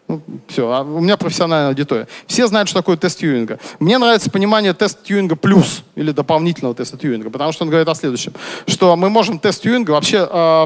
Ну, 0.07 0.21
все, 0.47 0.71
а 0.71 0.83
у 0.83 0.99
меня 0.99 1.17
профессиональная 1.17 1.69
аудитория. 1.69 2.07
Все 2.27 2.45
знают, 2.45 2.69
что 2.69 2.79
такое 2.79 2.95
тест 2.95 3.19
Тьюринга. 3.19 3.59
Мне 3.79 3.97
нравится 3.97 4.29
понимание 4.29 4.73
тест 4.73 5.03
Тьюринга 5.03 5.35
плюс 5.35 5.83
или 5.95 6.11
дополнительного 6.11 6.75
теста 6.75 6.95
Тьюринга, 6.95 7.31
потому 7.31 7.51
что 7.51 7.63
он 7.63 7.71
говорит 7.71 7.89
о 7.89 7.95
следующем, 7.95 8.33
что 8.67 8.95
мы 8.95 9.09
можем 9.09 9.39
тест 9.39 9.63
Тьюринга 9.63 9.91
вообще 9.91 10.27
э, 10.29 10.65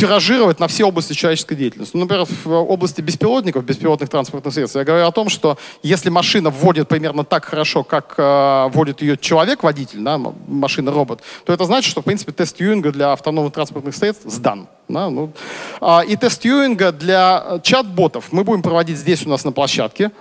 тиражировать 0.00 0.58
на 0.58 0.66
все 0.66 0.84
области 0.84 1.12
человеческой 1.12 1.56
деятельности. 1.56 1.94
Ну, 1.94 2.04
например, 2.04 2.26
в 2.44 2.50
области 2.50 3.02
беспилотников, 3.02 3.64
беспилотных 3.64 4.08
транспортных 4.08 4.54
средств, 4.54 4.76
я 4.76 4.84
говорю 4.84 5.06
о 5.06 5.12
том, 5.12 5.28
что 5.28 5.58
если 5.82 6.08
машина 6.08 6.48
вводит 6.48 6.88
примерно 6.88 7.22
так 7.22 7.44
хорошо, 7.44 7.84
как 7.84 8.14
э, 8.16 8.68
вводит 8.72 9.02
ее 9.02 9.18
человек-водитель, 9.18 10.00
да, 10.00 10.18
машина-робот, 10.18 11.20
то 11.44 11.52
это 11.52 11.66
значит, 11.66 11.90
что, 11.90 12.00
в 12.00 12.04
принципе, 12.04 12.32
тест 12.32 12.56
Тьюинга 12.56 12.92
для 12.92 13.12
автономных 13.12 13.52
транспортных 13.52 13.94
средств 13.94 14.24
сдан. 14.24 14.68
Да, 14.88 15.10
ну, 15.10 15.32
а, 15.80 16.00
и 16.00 16.16
тест 16.16 16.40
Тьюинга 16.40 16.92
для 16.92 17.60
чат-ботов 17.62 18.32
мы 18.32 18.42
будем 18.42 18.62
проводить 18.62 18.96
здесь 18.96 19.26
у 19.26 19.28
нас 19.28 19.44
на 19.44 19.52
площадке. 19.52 20.12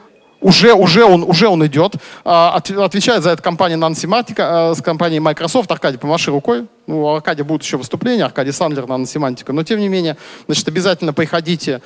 Уже, 0.42 0.74
уже, 0.74 1.04
он, 1.04 1.24
уже 1.24 1.48
он 1.48 1.66
идет. 1.66 1.96
А, 2.24 2.56
отвечает 2.56 3.24
за 3.24 3.32
это 3.32 3.42
компания 3.42 3.76
Nanosemantica 3.76 4.74
с 4.74 4.82
компанией 4.82 5.20
Microsoft. 5.20 5.70
Аркадий, 5.70 5.98
помаши 5.98 6.32
рукой. 6.32 6.66
Ну, 6.90 7.04
у 7.04 7.08
Аркадия 7.08 7.46
будут 7.46 7.62
еще 7.62 7.78
выступления, 7.78 8.26
Аркадий 8.26 8.52
Сандлер, 8.52 8.88
наносемантика. 8.88 9.54
Но, 9.54 9.64
тем 9.64 9.80
не 9.80 9.88
менее, 9.88 10.18
значит, 10.48 10.68
обязательно 10.68 11.14
приходите 11.14 11.82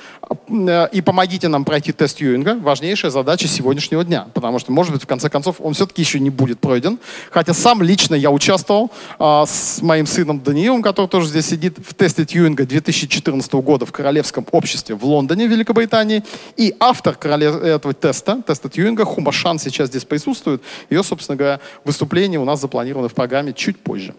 э, 0.48 0.88
и 0.92 1.02
помогите 1.02 1.48
нам 1.48 1.66
пройти 1.66 1.92
тест 1.92 2.20
Юинга. 2.20 2.54
Важнейшая 2.54 3.10
задача 3.10 3.46
сегодняшнего 3.46 4.02
дня. 4.02 4.28
Потому 4.32 4.58
что, 4.58 4.72
может 4.72 4.94
быть, 4.94 5.02
в 5.02 5.06
конце 5.06 5.28
концов, 5.28 5.56
он 5.58 5.74
все-таки 5.74 6.00
еще 6.00 6.20
не 6.20 6.30
будет 6.30 6.58
пройден. 6.58 6.98
Хотя 7.30 7.52
сам 7.52 7.82
лично 7.82 8.14
я 8.14 8.30
участвовал 8.30 8.90
а, 9.18 9.44
с 9.44 9.82
моим 9.82 10.06
сыном 10.06 10.40
Даниилом, 10.40 10.80
который 10.80 11.08
тоже 11.08 11.28
здесь 11.28 11.48
сидит, 11.48 11.76
в 11.86 11.92
тесте 11.92 12.24
Тьюинга 12.24 12.64
2014 12.64 13.52
года 13.54 13.84
в 13.84 13.92
Королевском 13.92 14.46
обществе 14.52 14.94
в 14.94 15.04
Лондоне, 15.04 15.48
Великобритании. 15.48 16.24
И 16.56 16.74
автор 16.80 17.18
этого 17.20 17.92
теста, 17.92 18.40
теста 18.44 18.68
Тьюинга, 18.68 19.04
Хумашан 19.04 19.58
сейчас 19.58 19.88
здесь 19.88 20.04
присутствует. 20.04 20.62
Ее, 20.90 21.02
собственно 21.02 21.36
говоря, 21.36 21.60
выступление 21.84 22.38
у 22.38 22.44
нас 22.44 22.60
запланировано 22.60 23.08
в 23.08 23.14
программе 23.14 23.52
чуть 23.52 23.78
позже. 23.78 24.14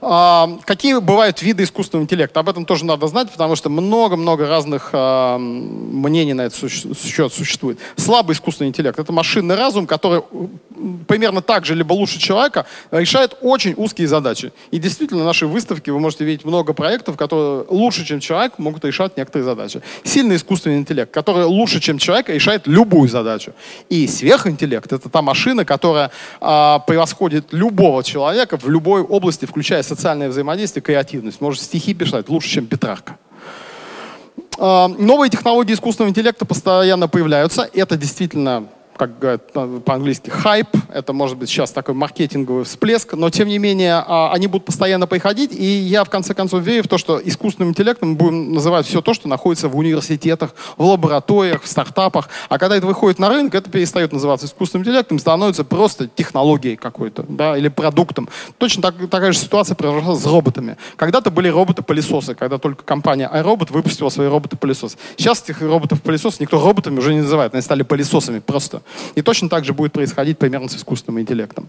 А, 0.00 0.50
какие 0.64 0.98
бывают 0.98 1.42
виды 1.42 1.64
искусственного 1.64 2.04
интеллекта? 2.04 2.40
Об 2.40 2.48
этом 2.48 2.64
тоже 2.64 2.84
надо 2.84 3.06
знать, 3.06 3.30
потому 3.30 3.56
что 3.56 3.68
много-много 3.68 4.48
разных 4.48 4.90
а, 4.92 5.38
мнений 5.38 6.34
на 6.34 6.42
этот 6.42 6.70
счет 6.70 7.32
существует. 7.32 7.78
Слабый 7.96 8.34
искусственный 8.34 8.68
интеллект— 8.68 8.98
это 9.00 9.12
машинный 9.12 9.54
разум, 9.54 9.86
который 9.86 10.22
примерно 11.06 11.42
так 11.42 11.64
же, 11.64 11.74
либо 11.74 11.92
лучше 11.92 12.18
человека, 12.18 12.66
решает 12.90 13.36
очень 13.40 13.74
узкие 13.76 14.08
задачи. 14.08 14.52
И 14.70 14.78
действительно, 14.78 15.20
на 15.20 15.26
нашей 15.26 15.48
выставке 15.48 15.92
вы 15.92 16.00
можете 16.00 16.24
видеть 16.24 16.44
много 16.44 16.72
проектов, 16.72 17.16
которые 17.16 17.64
лучше, 17.68 18.04
чем 18.04 18.20
человек, 18.20 18.58
могут 18.58 18.84
решать 18.84 19.16
некоторые 19.16 19.44
задачи. 19.44 19.82
Сильный 20.04 20.36
искусственный 20.36 20.78
интеллект, 20.78 21.12
который 21.12 21.44
лучше, 21.44 21.80
чем 21.80 21.98
человек, 21.98 22.28
решает 22.28 22.66
любую 22.66 23.08
задачу. 23.08 23.52
И 23.88 24.06
сверхинтеллект— 24.06 24.92
это 24.92 25.08
та 25.08 25.22
машина, 25.22 25.64
которая 25.64 26.10
а, 26.40 26.78
превосходит 26.80 27.52
любого 27.52 28.02
человека 28.04 28.56
в 28.56 28.68
любой 28.68 29.02
области, 29.02 29.46
включая 29.46 29.57
социальное 29.82 30.28
взаимодействие, 30.28 30.82
креативность. 30.82 31.40
Может 31.40 31.62
стихи 31.62 31.94
писать 31.94 32.28
лучше, 32.28 32.48
чем 32.48 32.66
Петрарка. 32.66 33.16
А, 34.58 34.88
новые 34.88 35.30
технологии 35.30 35.74
искусственного 35.74 36.10
интеллекта 36.10 36.44
постоянно 36.44 37.08
появляются. 37.08 37.68
Это 37.72 37.96
действительно 37.96 38.68
как 38.98 39.18
говорят 39.18 39.52
по-английски, 39.84 40.28
хайп. 40.28 40.68
Это 40.92 41.12
может 41.12 41.38
быть 41.38 41.48
сейчас 41.48 41.70
такой 41.70 41.94
маркетинговый 41.94 42.64
всплеск, 42.64 43.14
но 43.14 43.30
тем 43.30 43.48
не 43.48 43.58
менее 43.58 44.02
а, 44.06 44.32
они 44.32 44.48
будут 44.48 44.66
постоянно 44.66 45.06
приходить, 45.06 45.52
и 45.52 45.64
я 45.64 46.02
в 46.04 46.10
конце 46.10 46.34
концов 46.34 46.62
верю 46.62 46.82
в 46.82 46.88
то, 46.88 46.98
что 46.98 47.20
искусственным 47.22 47.70
интеллектом 47.70 48.10
мы 48.10 48.14
будем 48.16 48.52
называть 48.52 48.86
все 48.86 49.00
то, 49.00 49.14
что 49.14 49.28
находится 49.28 49.68
в 49.68 49.76
университетах, 49.76 50.54
в 50.76 50.84
лабораториях, 50.84 51.62
в 51.62 51.68
стартапах. 51.68 52.28
А 52.48 52.58
когда 52.58 52.76
это 52.76 52.86
выходит 52.86 53.20
на 53.20 53.28
рынок, 53.28 53.54
это 53.54 53.70
перестает 53.70 54.12
называться 54.12 54.46
искусственным 54.46 54.82
интеллектом, 54.82 55.18
становится 55.20 55.64
просто 55.64 56.08
технологией 56.08 56.76
какой-то, 56.76 57.24
да, 57.28 57.56
или 57.56 57.68
продуктом. 57.68 58.28
Точно 58.58 58.82
так, 58.82 58.94
такая 59.08 59.32
же 59.32 59.38
ситуация 59.38 59.76
произошла 59.76 60.16
с 60.16 60.26
роботами. 60.26 60.76
Когда-то 60.96 61.30
были 61.30 61.48
роботы-пылесосы, 61.48 62.34
когда 62.34 62.58
только 62.58 62.82
компания 62.84 63.30
iRobot 63.32 63.72
выпустила 63.72 64.08
свои 64.08 64.26
роботы-пылесосы. 64.26 64.98
Сейчас 65.16 65.42
этих 65.44 65.62
роботов-пылесосов 65.62 66.40
никто 66.40 66.60
роботами 66.60 66.98
уже 66.98 67.14
не 67.14 67.20
называет, 67.20 67.54
они 67.54 67.62
стали 67.62 67.84
пылесосами 67.84 68.40
просто. 68.40 68.82
И 69.14 69.22
точно 69.22 69.48
так 69.48 69.64
же 69.64 69.72
будет 69.72 69.92
происходить 69.92 70.38
примерно 70.38 70.68
с 70.68 70.76
искусственным 70.76 71.20
интеллектом. 71.20 71.68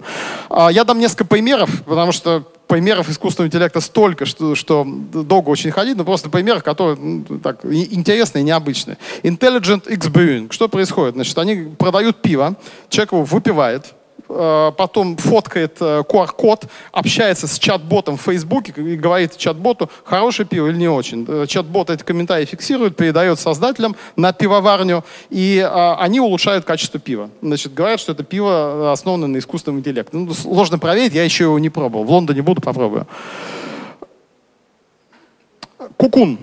А, 0.49 0.69
я 0.69 0.83
дам 0.83 0.99
несколько 0.99 1.25
примеров, 1.25 1.83
потому 1.83 2.11
что 2.11 2.45
примеров 2.67 3.09
искусственного 3.09 3.47
интеллекта 3.47 3.81
столько, 3.81 4.25
что, 4.25 4.55
что 4.55 4.85
долго 4.85 5.49
очень 5.49 5.71
ходить, 5.71 5.97
но 5.97 6.05
просто 6.05 6.29
примеры, 6.29 6.61
которые 6.61 6.97
ну, 6.97 7.39
так, 7.39 7.65
интересные 7.65 8.43
необычные. 8.43 8.97
Intelligent 9.23 9.91
X 9.91 10.07
Brewing. 10.07 10.51
Что 10.51 10.69
происходит? 10.69 11.15
Значит, 11.15 11.37
они 11.39 11.75
продают 11.77 12.21
пиво, 12.21 12.55
человек 12.89 13.11
его 13.11 13.23
выпивает, 13.23 13.95
потом 14.29 15.17
фоткает 15.17 15.79
QR-код, 15.79 16.63
э, 16.63 16.67
общается 16.91 17.47
с 17.47 17.57
чат-ботом 17.57 18.17
в 18.17 18.21
Фейсбуке 18.21 18.73
и 18.77 18.95
говорит 18.95 19.35
чат-боту, 19.37 19.89
хорошее 20.03 20.47
пиво 20.47 20.67
или 20.67 20.77
не 20.77 20.87
очень. 20.87 21.25
Э, 21.27 21.45
чат-бот 21.47 21.89
эти 21.89 22.03
комментарии 22.03 22.45
фиксирует, 22.45 22.95
передает 22.95 23.39
создателям 23.39 23.95
на 24.15 24.31
пивоварню, 24.31 25.03
и 25.29 25.67
они 25.97 26.19
улучшают 26.19 26.65
качество 26.65 26.99
пива. 26.99 27.29
Значит, 27.41 27.73
говорят, 27.73 27.99
что 27.99 28.11
это 28.11 28.23
пиво 28.23 28.91
основано 28.91 29.27
на 29.27 29.37
искусственном 29.37 29.79
интеллекте. 29.79 30.15
Ну, 30.15 30.33
сложно 30.33 30.77
проверить, 30.77 31.13
я 31.13 31.23
еще 31.23 31.45
его 31.45 31.59
не 31.59 31.69
пробовал. 31.69 32.03
В 32.03 32.11
Лондоне 32.11 32.41
буду, 32.41 32.61
попробую. 32.61 33.07
Кукун 35.97 36.37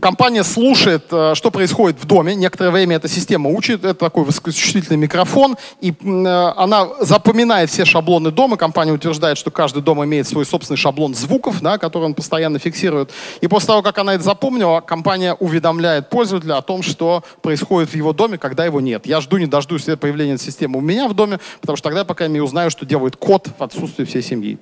компания 0.00 0.44
слушает, 0.44 1.04
э, 1.10 1.34
что 1.34 1.50
происходит 1.50 2.00
в 2.00 2.06
доме. 2.06 2.34
Некоторое 2.34 2.70
время 2.70 2.96
эта 2.96 3.08
система 3.08 3.50
учит. 3.50 3.84
Это 3.84 3.94
такой 3.94 4.24
высокочувствительный 4.24 4.98
микрофон. 4.98 5.56
И 5.80 5.90
э, 5.92 6.52
она 6.56 6.88
запоминает 7.00 7.70
все 7.70 7.84
шаблоны 7.84 8.30
дома. 8.30 8.56
Компания 8.56 8.92
утверждает, 8.92 9.38
что 9.38 9.50
каждый 9.50 9.82
дом 9.82 10.04
имеет 10.04 10.28
свой 10.28 10.44
собственный 10.44 10.76
шаблон 10.76 11.14
звуков, 11.14 11.60
да, 11.60 11.78
который 11.78 12.04
он 12.04 12.14
постоянно 12.14 12.58
фиксирует. 12.58 13.10
И 13.40 13.48
после 13.48 13.68
того, 13.68 13.82
как 13.82 13.98
она 13.98 14.14
это 14.14 14.24
запомнила, 14.24 14.80
компания 14.80 15.34
уведомляет 15.34 16.10
пользователя 16.10 16.58
о 16.58 16.62
том, 16.62 16.82
что 16.82 17.24
происходит 17.42 17.90
в 17.90 17.94
его 17.94 18.12
доме, 18.12 18.38
когда 18.38 18.64
его 18.64 18.80
нет. 18.80 19.06
Я 19.06 19.20
жду, 19.20 19.38
не 19.38 19.46
дождусь 19.46 19.84
появления 19.84 20.38
системы 20.38 20.78
у 20.78 20.82
меня 20.82 21.08
в 21.08 21.14
доме, 21.14 21.38
потому 21.60 21.76
что 21.76 21.88
тогда, 21.88 22.04
пока 22.04 22.26
я 22.26 22.44
узнаю, 22.44 22.70
что 22.70 22.84
делает 22.84 23.16
кот 23.16 23.48
в 23.58 23.62
отсутствии 23.62 24.04
всей 24.04 24.22
семьи. 24.22 24.58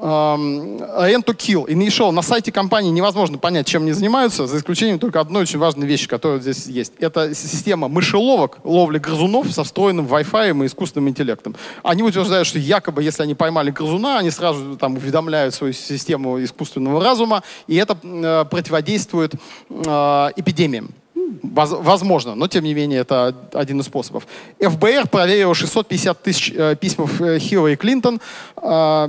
End 0.00 1.24
to 1.24 1.36
Kill, 1.36 1.66
Initial. 1.66 2.10
На 2.10 2.22
сайте 2.22 2.50
компании 2.50 2.90
невозможно 2.90 3.38
понять, 3.38 3.66
чем 3.66 3.82
они 3.82 3.92
занимаются, 3.92 4.46
за 4.46 4.58
исключением 4.58 4.98
только 4.98 5.20
одной 5.20 5.42
очень 5.42 5.58
важной 5.58 5.86
вещи, 5.86 6.08
которая 6.08 6.40
здесь 6.40 6.66
есть. 6.66 6.92
Это 6.98 7.34
система 7.34 7.88
мышеловок, 7.88 8.58
ловли 8.64 8.98
грызунов 8.98 9.50
со 9.52 9.64
встроенным 9.64 10.06
Wi-Fi 10.06 10.62
и 10.62 10.66
искусственным 10.66 11.10
интеллектом. 11.10 11.54
Они 11.82 12.02
утверждают, 12.02 12.46
что 12.46 12.58
якобы, 12.58 13.02
если 13.02 13.22
они 13.22 13.34
поймали 13.34 13.70
грызуна, 13.70 14.18
они 14.18 14.30
сразу 14.30 14.76
там 14.76 14.94
уведомляют 14.96 15.54
свою 15.54 15.72
систему 15.72 16.42
искусственного 16.42 17.02
разума, 17.02 17.42
и 17.66 17.76
это 17.76 17.96
э, 18.02 18.44
противодействует 18.50 19.34
э, 19.34 20.30
эпидемиям. 20.36 20.94
Возможно, 21.42 22.34
но 22.34 22.48
тем 22.48 22.64
не 22.64 22.74
менее 22.74 23.00
это 23.00 23.34
один 23.52 23.80
из 23.80 23.86
способов. 23.86 24.26
ФБР 24.60 25.08
проверил 25.08 25.54
650 25.54 26.22
тысяч 26.22 26.52
э, 26.54 26.76
письм 26.76 27.04
э, 27.20 27.38
Хиллари 27.38 27.76
Клинтон. 27.76 28.20
Э, 28.56 29.08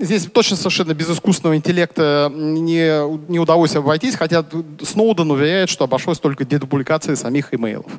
здесь 0.00 0.26
точно 0.26 0.56
совершенно 0.56 0.94
без 0.94 1.10
искусственного 1.10 1.56
интеллекта 1.56 2.30
не, 2.34 3.30
не 3.30 3.38
удалось 3.38 3.74
обойтись, 3.76 4.14
хотя 4.14 4.44
Сноуден 4.82 5.30
уверяет, 5.30 5.68
что 5.68 5.84
обошлось 5.84 6.18
только 6.18 6.44
дедубликацией 6.44 7.16
самих 7.16 7.54
имейлов. 7.54 7.90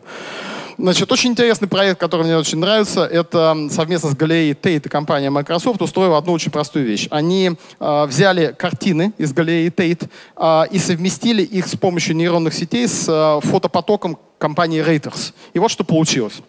Значит, 0.78 1.12
очень 1.12 1.32
интересный 1.32 1.68
проект, 1.68 2.00
который 2.00 2.26
мне 2.26 2.38
очень 2.38 2.58
нравится, 2.58 3.06
это 3.06 3.56
совместно 3.70 4.10
с 4.10 4.16
галереей 4.16 4.54
Tate 4.54 4.86
и 4.86 4.90
компания 4.90 5.30
Microsoft 5.30 5.82
устроила 5.82 6.18
одну 6.18 6.34
очень 6.34 6.52
простую 6.52 6.86
вещь. 6.86 7.08
Они 7.12 7.52
э, 7.80 8.06
взяли 8.06 8.56
картины 8.58 9.14
из 9.18 9.34
галереи 9.34 9.70
Tate 9.70 10.10
э, 10.38 10.64
и 10.72 10.80
совместили 10.80 11.44
их 11.44 11.68
с 11.68 11.76
помощью 11.76 12.16
нейронных 12.16 12.54
сетей 12.54 12.88
с 12.88 13.06
э, 13.08 13.48
фотопотоком 13.48 14.18
компании 14.40 14.84
Reuters. 14.84 15.34
И 15.54 15.60
вот 15.60 15.70
что 15.70 15.84
получилось. 15.84 16.42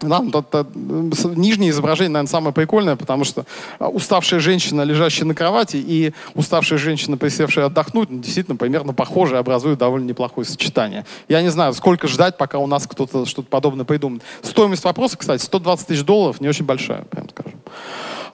Да, 0.00 0.22
это, 0.28 0.66
нижнее 0.74 1.70
изображение, 1.70 2.10
наверное, 2.10 2.28
самое 2.28 2.52
прикольное, 2.52 2.96
потому 2.96 3.24
что 3.24 3.46
а, 3.78 3.88
уставшая 3.88 4.40
женщина, 4.40 4.82
лежащая 4.82 5.24
на 5.24 5.34
кровати, 5.34 5.78
и 5.78 6.12
уставшая 6.34 6.78
женщина, 6.78 7.16
присевшая 7.16 7.66
отдохнуть, 7.66 8.10
ну, 8.10 8.18
действительно 8.18 8.58
примерно 8.58 8.92
похожие, 8.92 9.38
образуют 9.38 9.78
довольно 9.78 10.04
неплохое 10.04 10.46
сочетание. 10.46 11.06
Я 11.28 11.40
не 11.40 11.48
знаю, 11.48 11.72
сколько 11.72 12.08
ждать, 12.08 12.36
пока 12.36 12.58
у 12.58 12.66
нас 12.66 12.86
кто-то 12.86 13.24
что-то 13.24 13.48
подобное 13.48 13.86
придумает. 13.86 14.22
Стоимость 14.42 14.84
вопроса, 14.84 15.16
кстати, 15.16 15.42
120 15.42 15.86
тысяч 15.86 16.02
долларов, 16.02 16.42
не 16.42 16.48
очень 16.48 16.66
большая, 16.66 17.02
прям 17.04 17.30
скажем. 17.30 17.58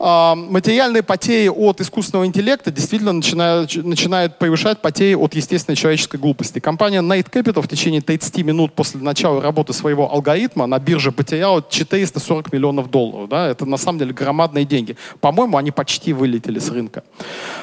А, 0.04 0.34
материальные 0.34 1.04
потери 1.04 1.46
от 1.46 1.80
искусственного 1.80 2.26
интеллекта 2.26 2.72
действительно 2.72 3.12
начинают, 3.12 3.72
начинают 3.76 4.36
превышать 4.36 4.80
потери 4.80 5.14
от 5.14 5.32
естественной 5.34 5.76
человеческой 5.76 6.16
глупости. 6.16 6.58
Компания 6.58 7.00
Night 7.02 7.30
Capital 7.30 7.62
в 7.62 7.68
течение 7.68 8.00
30 8.00 8.38
минут 8.38 8.72
после 8.72 9.00
начала 9.00 9.40
работы 9.40 9.72
своего 9.72 10.12
алгоритма 10.12 10.66
на 10.66 10.80
бирже 10.80 11.12
потеряла 11.12 11.64
440 11.70 12.52
миллионов 12.52 12.90
долларов. 12.90 13.28
Да? 13.28 13.46
Это 13.46 13.64
на 13.64 13.76
самом 13.76 14.00
деле 14.00 14.12
громадные 14.12 14.64
деньги. 14.64 14.96
По-моему, 15.20 15.56
они 15.56 15.70
почти 15.70 16.12
вылетели 16.12 16.58
с 16.58 16.68
рынка. 16.68 17.04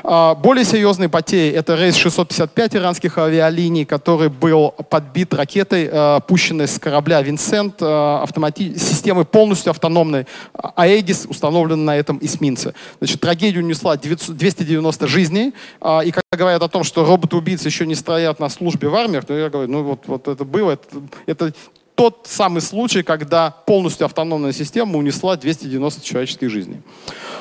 А, 0.06 0.34
более 0.34 0.64
серьезные 0.64 1.10
потери— 1.10 1.50
это 1.54 1.76
рейс 1.76 1.96
655 1.98 2.78
иранских 2.78 3.18
авиалиний, 3.18 3.84
который 3.84 4.30
был 4.30 4.70
подбит 4.90 5.34
ракетой, 5.34 5.90
а, 5.92 6.22
пущенной 6.22 6.70
с 6.70 6.80
корабля 6.80 7.22
«Винсент», 7.22 7.82
автомати... 7.82 8.78
системой 8.78 9.26
полностью 9.26 9.72
автономной. 9.72 10.26
Аэгис 10.54 11.26
установлен 11.30 11.84
на 11.84 11.98
этом 11.98 12.18
эсминцы. 12.30 12.74
Значит, 13.00 13.20
трагедия 13.20 13.60
унесла 13.60 13.98
900, 13.98 14.38
290 14.38 15.08
жизней, 15.08 15.54
а, 15.82 16.02
и 16.02 16.12
когда 16.12 16.38
говорят 16.38 16.62
о 16.62 16.68
том, 16.70 16.84
что 16.84 17.06
роботы-убийцы 17.06 17.68
еще 17.68 17.86
не 17.86 17.96
стоят 17.96 18.40
на 18.40 18.50
службе 18.50 18.88
в 18.88 18.96
армиях, 18.96 19.26
то 19.26 19.34
я 19.38 19.50
говорю, 19.50 19.72
ну 19.72 19.84
вот, 19.84 20.04
вот 20.08 20.28
это 20.28 20.46
было, 20.46 20.72
это, 20.72 20.88
это 21.26 21.54
тот 22.00 22.28
самый 22.30 22.62
случай, 22.62 23.04
когда 23.04 23.52
полностью 23.52 24.06
автономная 24.06 24.54
система 24.54 24.98
унесла 24.98 25.36
290 25.36 26.02
человеческих 26.02 26.50
жизней. 26.50 26.78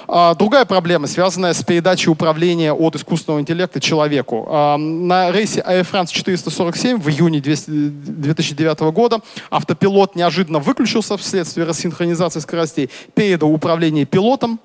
А, 0.08 0.34
другая 0.34 0.64
проблема, 0.64 1.06
связанная 1.06 1.52
с 1.52 1.62
передачей 1.62 2.10
управления 2.10 2.72
от 2.72 2.96
искусственного 2.96 3.40
интеллекта 3.40 3.80
человеку. 3.80 4.48
А, 4.50 4.76
на 4.76 5.30
рейсе 5.30 5.60
Air 5.60 5.86
France 5.88 6.08
447 6.10 6.98
в 6.98 7.08
июне 7.08 7.40
2009 7.40 8.80
года 8.92 9.20
автопилот 9.48 10.16
неожиданно 10.16 10.58
выключился 10.58 11.16
вследствие 11.16 11.64
рассинхронизации 11.64 12.40
скоростей, 12.40 12.90
передал 13.14 13.52
управление 13.52 14.06
пилотом, 14.06 14.58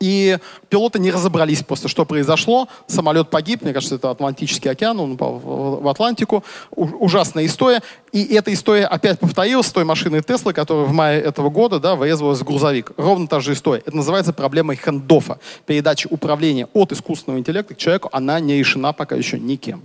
и 0.00 0.38
пилоты 0.68 0.98
не 0.98 1.10
разобрались 1.10 1.62
просто, 1.62 1.88
что 1.88 2.04
произошло. 2.04 2.68
Самолет 2.86 3.30
погиб, 3.30 3.62
мне 3.62 3.72
кажется, 3.72 3.96
это 3.96 4.10
Атлантический 4.10 4.70
океан, 4.70 4.98
он 5.00 5.12
упал 5.12 5.38
в 5.38 5.88
Атлантику. 5.88 6.44
ужасная 6.74 7.46
история. 7.46 7.82
И 8.12 8.34
эта 8.34 8.52
история 8.52 8.86
опять 8.86 9.18
повторилась 9.18 9.66
с 9.66 9.72
той 9.72 9.84
машиной 9.84 10.22
Теслы, 10.22 10.52
которая 10.52 10.86
в 10.86 10.92
мае 10.92 11.20
этого 11.20 11.50
года 11.50 11.80
да, 11.80 11.96
врезалась 11.96 12.40
в 12.40 12.44
грузовик. 12.44 12.92
Ровно 12.96 13.26
та 13.26 13.40
же 13.40 13.52
история. 13.52 13.82
Это 13.84 13.96
называется 13.96 14.32
проблемой 14.32 14.76
хендофа. 14.76 15.38
Передача 15.66 16.08
управления 16.10 16.68
от 16.72 16.92
искусственного 16.92 17.38
интеллекта 17.40 17.74
к 17.74 17.78
человеку, 17.78 18.08
она 18.12 18.40
не 18.40 18.58
решена 18.58 18.92
пока 18.92 19.16
еще 19.16 19.38
никем. 19.38 19.82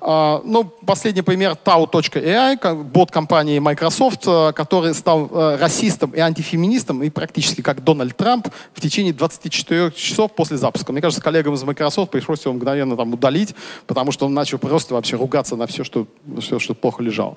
Uh, 0.00 0.40
ну, 0.44 0.64
последний 0.64 1.22
пример 1.22 1.56
Tau.ai, 1.64 2.84
бот 2.84 3.10
компании 3.10 3.58
Microsoft, 3.58 4.26
uh, 4.26 4.52
который 4.52 4.94
стал 4.94 5.26
uh, 5.26 5.56
расистом 5.56 6.10
и 6.10 6.20
антифеминистом, 6.20 7.02
и 7.02 7.10
практически 7.10 7.62
как 7.62 7.82
Дональд 7.82 8.16
Трамп 8.16 8.48
в 8.74 8.80
течение 8.80 9.12
24 9.12 9.92
часов 9.92 10.32
после 10.32 10.56
запуска. 10.56 10.92
Мне 10.92 11.00
кажется, 11.00 11.22
коллегам 11.22 11.54
из 11.54 11.62
Microsoft 11.62 12.10
пришлось 12.10 12.44
его 12.44 12.54
мгновенно 12.54 12.96
там 12.96 13.12
удалить, 13.12 13.54
потому 13.86 14.12
что 14.12 14.26
он 14.26 14.34
начал 14.34 14.58
просто 14.58 14.94
вообще 14.94 15.16
ругаться 15.16 15.56
на 15.56 15.66
все, 15.66 15.84
что, 15.84 16.06
все, 16.40 16.58
что 16.58 16.74
плохо 16.74 17.02
лежало. 17.02 17.36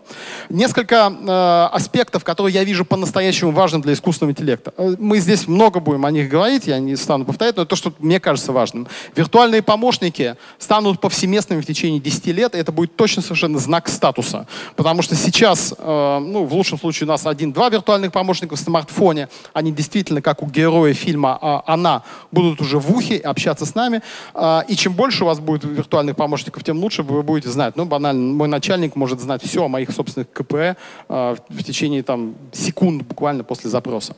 Несколько 0.49 1.11
э, 1.11 1.75
аспектов, 1.75 2.23
которые 2.23 2.53
я 2.53 2.63
вижу 2.63 2.85
по-настоящему 2.85 3.51
важным 3.51 3.81
для 3.81 3.93
искусственного 3.93 4.31
интеллекта. 4.31 4.73
Э, 4.77 4.95
мы 4.99 5.19
здесь 5.19 5.47
много 5.47 5.79
будем 5.79 6.05
о 6.05 6.11
них 6.11 6.29
говорить, 6.29 6.67
я 6.67 6.79
не 6.79 6.95
стану 6.95 7.25
повторять, 7.25 7.57
но 7.57 7.65
то, 7.65 7.75
что 7.75 7.93
мне 7.99 8.19
кажется 8.19 8.51
важным. 8.51 8.87
Виртуальные 9.15 9.61
помощники 9.61 10.35
станут 10.59 10.99
повсеместными 10.99 11.61
в 11.61 11.65
течение 11.65 11.99
10 12.07 12.27
лет, 12.27 12.55
это 12.55 12.71
будет 12.71 12.95
точно 12.95 13.21
совершенно 13.21 13.59
знак 13.59 13.89
статуса. 13.89 14.47
Потому 14.75 15.01
что 15.01 15.15
сейчас, 15.15 15.73
э, 15.77 16.19
ну, 16.19 16.45
в 16.45 16.53
лучшем 16.53 16.79
случае 16.79 17.05
у 17.05 17.09
нас 17.09 17.25
один-два 17.25 17.69
виртуальных 17.69 18.11
помощника 18.11 18.55
в 18.55 18.59
смартфоне, 18.59 19.27
они 19.53 19.73
действительно, 19.73 20.21
как 20.21 20.41
у 20.41 20.45
героя 20.47 20.93
фильма 20.93 21.37
э, 21.41 21.71
«Она», 21.71 22.03
будут 22.31 22.61
уже 22.61 22.79
в 22.79 22.89
ухе 22.95 23.17
общаться 23.17 23.65
с 23.65 23.75
нами. 23.75 24.01
Э, 24.33 24.61
и 24.69 24.75
чем 24.75 24.93
больше 24.93 25.23
у 25.23 25.27
вас 25.27 25.39
будет 25.39 25.65
виртуальных 25.65 26.15
помощников, 26.15 26.63
тем 26.63 26.77
лучше 26.79 27.03
вы 27.03 27.23
будете 27.23 27.49
знать. 27.49 27.75
Ну, 27.75 27.85
банально, 27.85 28.33
мой 28.33 28.47
начальник 28.47 28.95
может 28.95 29.19
знать 29.19 29.43
все 29.43 29.65
о 29.65 29.67
моих 29.67 29.91
собственных 29.91 30.31
КП 30.31 30.53
э, 30.53 30.75
в 31.09 31.63
течение 31.63 32.03
там, 32.03 32.35
секунд 32.53 33.03
буквально 33.03 33.43
после 33.43 33.69
запроса. 33.69 34.15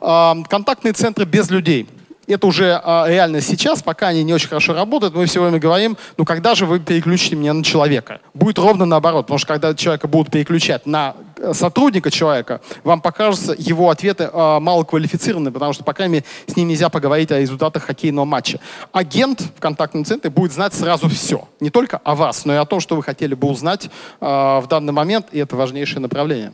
Э, 0.00 0.32
контактные 0.48 0.94
центры 0.94 1.26
без 1.26 1.50
людей– 1.50 1.86
это 2.32 2.46
уже 2.46 2.80
а, 2.82 3.06
реально 3.08 3.40
сейчас, 3.40 3.82
пока 3.82 4.08
они 4.08 4.22
не 4.22 4.34
очень 4.34 4.48
хорошо 4.48 4.74
работают, 4.74 5.14
мы 5.14 5.26
все 5.26 5.42
время 5.42 5.58
говорим, 5.58 5.96
ну 6.16 6.24
когда 6.24 6.54
же 6.54 6.66
вы 6.66 6.78
переключите 6.78 7.36
меня 7.36 7.52
на 7.52 7.64
человека? 7.64 8.20
Будет 8.34 8.58
ровно 8.58 8.84
наоборот, 8.84 9.26
потому 9.26 9.38
что 9.38 9.48
когда 9.48 9.74
человека 9.74 10.08
будут 10.08 10.30
переключать 10.30 10.86
на 10.86 11.14
э, 11.36 11.54
сотрудника 11.54 12.10
человека, 12.10 12.60
вам 12.84 13.00
покажутся 13.00 13.54
его 13.56 13.90
ответы 13.90 14.28
а, 14.32 14.60
малоквалифицированные, 14.60 15.52
потому 15.52 15.72
что, 15.72 15.84
по 15.84 15.94
крайней 15.94 16.14
мере, 16.14 16.24
с 16.46 16.56
ним 16.56 16.68
нельзя 16.68 16.88
поговорить 16.88 17.32
о 17.32 17.40
результатах 17.40 17.84
хоккейного 17.84 18.24
матча. 18.24 18.60
Агент 18.92 19.40
в 19.40 19.60
контактном 19.60 20.04
центре 20.04 20.30
будет 20.30 20.52
знать 20.52 20.74
сразу 20.74 21.08
все. 21.08 21.48
Не 21.60 21.70
только 21.70 21.98
о 22.04 22.14
вас, 22.14 22.44
но 22.44 22.54
и 22.54 22.56
о 22.56 22.64
том, 22.64 22.80
что 22.80 22.96
вы 22.96 23.02
хотели 23.02 23.34
бы 23.34 23.48
узнать 23.48 23.90
а, 24.20 24.60
в 24.60 24.68
данный 24.68 24.92
момент, 24.92 25.28
и 25.32 25.38
это 25.38 25.56
важнейшее 25.56 26.00
направление. 26.00 26.52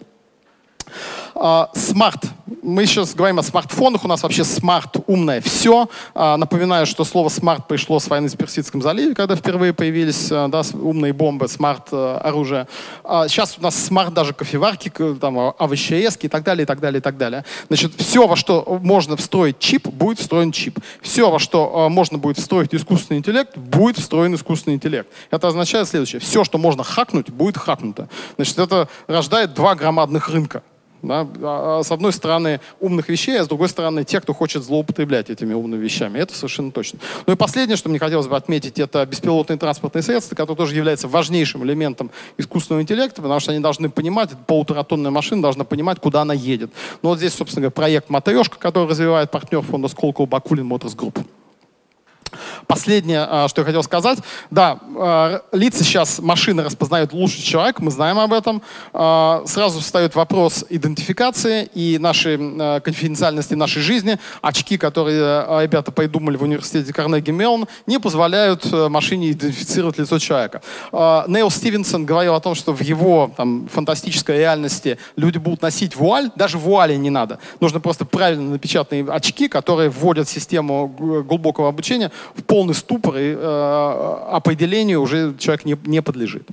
Smart. 1.75 2.25
Мы 2.62 2.86
сейчас 2.86 3.14
говорим 3.14 3.38
о 3.38 3.42
смартфонах, 3.42 4.04
у 4.04 4.08
нас 4.08 4.22
вообще 4.22 4.44
smart, 4.44 4.96
умное 5.06 5.40
все. 5.40 5.88
А, 6.14 6.36
напоминаю, 6.36 6.86
что 6.86 7.04
слово 7.04 7.28
smart 7.28 7.68
пришло 7.68 7.98
с 7.98 8.08
войны 8.08 8.28
в 8.28 8.36
Персидском 8.36 8.80
заливе, 8.80 9.14
когда 9.14 9.36
впервые 9.36 9.74
появились 9.74 10.28
а, 10.30 10.48
да, 10.48 10.62
умные 10.72 11.12
бомбы, 11.12 11.48
smart 11.49 11.88
а, 11.92 12.18
оружие. 12.18 12.66
Сейчас 13.02 13.56
у 13.58 13.62
нас 13.62 13.76
smart 13.76 14.14
даже 14.14 14.32
кофеварки, 14.32 14.90
там, 15.20 15.54
овощерезки 15.58 16.26
и 16.26 16.28
так 16.28 16.42
далее, 16.44 16.62
и 16.62 16.66
так 16.66 16.80
далее, 16.80 17.00
и 17.00 17.02
так 17.02 17.16
далее. 17.16 17.44
Значит, 17.68 17.92
все, 17.98 18.26
во 18.26 18.36
что 18.36 18.78
можно 18.82 19.16
встроить 19.16 19.58
чип, 19.58 19.88
будет 19.88 20.18
встроен 20.20 20.52
чип. 20.52 20.78
Все, 21.02 21.30
во 21.30 21.38
что 21.38 21.88
можно 21.90 22.16
будет 22.16 22.38
встроить 22.38 22.74
искусственный 22.74 23.18
интеллект, 23.18 23.56
будет 23.58 23.99
встроен 23.99 24.34
искусственный 24.34 24.76
интеллект. 24.76 25.08
Это 25.30 25.49
означает 25.49 25.88
следующее. 25.88 26.20
Все, 26.20 26.44
что 26.44 26.56
можно 26.58 26.84
хакнуть, 26.84 27.30
будет 27.30 27.58
хакнуто. 27.58 28.08
Значит, 28.36 28.58
это 28.58 28.88
рождает 29.06 29.54
два 29.54 29.75
громадных 29.75 30.28
рынка. 30.30 30.62
Да? 31.04 31.26
А, 31.43 31.80
а 31.80 31.84
с 31.84 31.93
одной 31.93 32.12
стороны 32.12 32.60
умных 32.80 33.08
вещей, 33.08 33.38
а 33.38 33.45
с 33.45 33.49
другой 33.49 33.69
стороны 33.69 34.04
те, 34.04 34.21
кто 34.21 34.32
хочет 34.32 34.64
злоупотреблять 34.64 35.30
этими 35.30 35.54
умными 35.54 35.82
вещами. 35.82 36.19
Это 36.19 36.34
совершенно 36.34 36.73
точно. 36.73 36.99
Ну 37.26 37.32
и 37.32 37.36
последнее, 37.36 37.76
что 37.76 37.88
мне 37.88 37.99
хотелось 37.99 38.26
бы 38.26 38.36
отметить, 38.36 38.78
это 38.78 39.04
беспилотные 39.06 39.58
транспортные 39.58 40.02
средства, 40.02 40.34
которые 40.34 40.56
тоже 40.56 40.75
являются 40.75 41.08
важнейшим 41.08 41.64
элементом 41.64 42.10
искусственного 42.38 42.82
интеллекта, 42.82 43.23
потому 43.23 43.40
что 43.40 43.52
они 43.52 43.60
должны 43.60 43.88
понимать, 43.90 44.30
полуторатонная 44.47 45.10
машина 45.10 45.43
должна 45.43 45.64
понимать, 45.64 46.00
куда 46.00 46.23
она 46.23 46.34
едет. 46.34 46.71
Ну 47.02 47.10
вот 47.10 47.19
здесь, 47.19 47.34
собственно 47.34 47.62
говоря, 47.62 47.73
проект 47.73 48.10
«Матрешка», 48.10 48.58
который 48.58 48.88
развивает 48.88 49.30
партнер 49.30 49.62
фонда 49.62 49.88
Сколково 49.88 50.26
Bakulin 50.26 50.67
Motors 50.67 50.95
Group. 50.95 51.19
Последнее, 52.66 53.26
а, 53.28 53.49
что 53.49 53.62
я 53.62 53.64
хотел 53.64 53.82
сказать. 53.82 54.18
Да, 54.50 54.78
а, 54.97 55.42
лица 55.52 55.84
сейчас 55.84 56.18
машины 56.18 56.62
распознают 56.62 57.12
лучше 57.12 57.42
человека, 57.42 57.82
мы 57.82 57.90
знаем 57.90 58.18
об 58.18 58.32
этом. 58.32 58.62
А, 58.92 59.42
сразу 59.47 59.80
встает 59.80 60.14
вопрос 60.14 60.64
идентификации 60.68 61.68
и 61.75 61.99
нашей 61.99 62.36
конфиденциальности 62.80 63.54
нашей 63.54 63.82
жизни. 63.82 64.18
Очки, 64.42 64.76
которые 64.78 65.62
ребята 65.62 65.92
придумали 65.92 66.36
в 66.36 66.42
университете 66.42 66.92
Карнеги 66.92 67.30
Меллон, 67.30 67.66
не 67.86 67.99
позволяют 67.99 68.70
машине 68.90 69.32
идентифицировать 69.32 69.99
лицо 69.99 70.18
человека. 70.18 70.62
Нейл 70.92 71.50
Стивенсон 71.50 72.04
говорил 72.04 72.34
о 72.34 72.40
том, 72.40 72.54
что 72.54 72.73
в 72.73 72.80
его 72.80 73.30
там, 73.36 73.68
фантастической 73.73 74.38
реальности 74.38 74.99
люди 75.16 75.38
будут 75.38 75.62
носить 75.62 75.97
вуаль, 75.97 76.30
даже 76.36 76.58
вуали 76.58 76.94
не 76.97 77.10
надо. 77.10 77.38
Нужно 77.60 77.80
просто 77.80 78.04
правильно 78.04 78.50
напечатанные 78.50 79.04
очки, 79.10 79.49
которые 79.49 79.90
вводят 79.90 80.28
систему 80.28 80.88
глубокого 80.88 81.68
обучения 81.68 82.10
в 82.34 82.43
полный 82.43 82.75
ступор 82.75 83.17
и 83.17 83.34
э, 83.37 84.19
определению 84.30 85.02
уже 85.02 85.34
человек 85.39 85.65
не, 85.65 85.76
не 85.84 86.02
подлежит. 86.02 86.49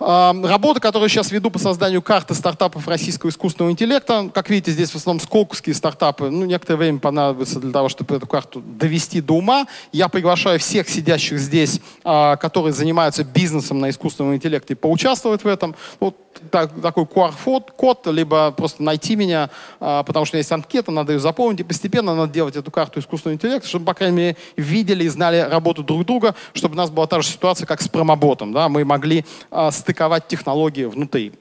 Э, 0.00 0.32
работа, 0.44 0.80
которую 0.80 1.08
сейчас 1.08 1.30
веду 1.30 1.50
по 1.50 1.58
созданию 1.58 2.02
карты 2.02 2.34
стартапов 2.34 2.86
российского 2.88 3.30
искусственного 3.30 3.72
интеллекта. 3.72 4.30
Как 4.32 4.50
видите, 4.50 4.72
здесь 4.72 4.90
в 4.90 4.96
основном 4.96 5.20
сколковские 5.20 5.74
стартапы. 5.74 6.30
Ну, 6.30 6.44
некоторое 6.44 6.76
время 6.78 6.98
понадобится 6.98 7.60
для 7.60 7.72
того, 7.72 7.88
чтобы 7.88 8.16
эту 8.16 8.26
карту 8.26 8.60
довести 8.60 9.20
до 9.20 9.34
ума. 9.34 9.66
Я 9.92 10.08
приглашаю 10.08 10.58
всех 10.58 10.88
сидящих 10.88 11.38
здесь, 11.38 11.80
э, 12.04 12.36
которые 12.36 12.72
занимаются 12.72 13.24
бизнесом 13.24 13.80
на 13.80 13.90
искусственном 13.90 14.34
интеллекте, 14.34 14.76
поучаствовать 14.76 15.44
в 15.44 15.46
этом. 15.46 15.74
Вот 16.00 16.16
так, 16.50 16.80
такой 16.80 17.04
QR-код, 17.04 18.06
либо 18.08 18.50
просто 18.52 18.82
найти 18.82 19.16
меня, 19.16 19.50
а, 19.80 20.02
потому 20.02 20.24
что 20.24 20.36
есть 20.36 20.50
анкета, 20.52 20.90
надо 20.90 21.12
ее 21.12 21.20
заполнить, 21.20 21.60
и 21.60 21.64
постепенно 21.64 22.14
надо 22.14 22.32
делать 22.32 22.56
эту 22.56 22.70
карту 22.70 23.00
искусственного 23.00 23.34
интеллекта, 23.36 23.68
чтобы, 23.68 23.84
по 23.84 23.94
крайней 23.94 24.16
мере, 24.16 24.36
видели 24.56 25.04
и 25.04 25.08
знали 25.08 25.38
работу 25.38 25.82
друг 25.82 26.04
друга, 26.04 26.34
чтобы 26.52 26.74
у 26.74 26.76
нас 26.76 26.90
была 26.90 27.06
та 27.06 27.20
же 27.20 27.28
ситуация, 27.28 27.66
как 27.66 27.80
с 27.80 27.88
промоботом. 27.88 28.52
Да? 28.52 28.68
Мы 28.68 28.84
могли 28.84 29.24
а, 29.50 29.70
стыковать 29.70 30.28
технологии 30.28 30.84
внутри. 30.84 31.32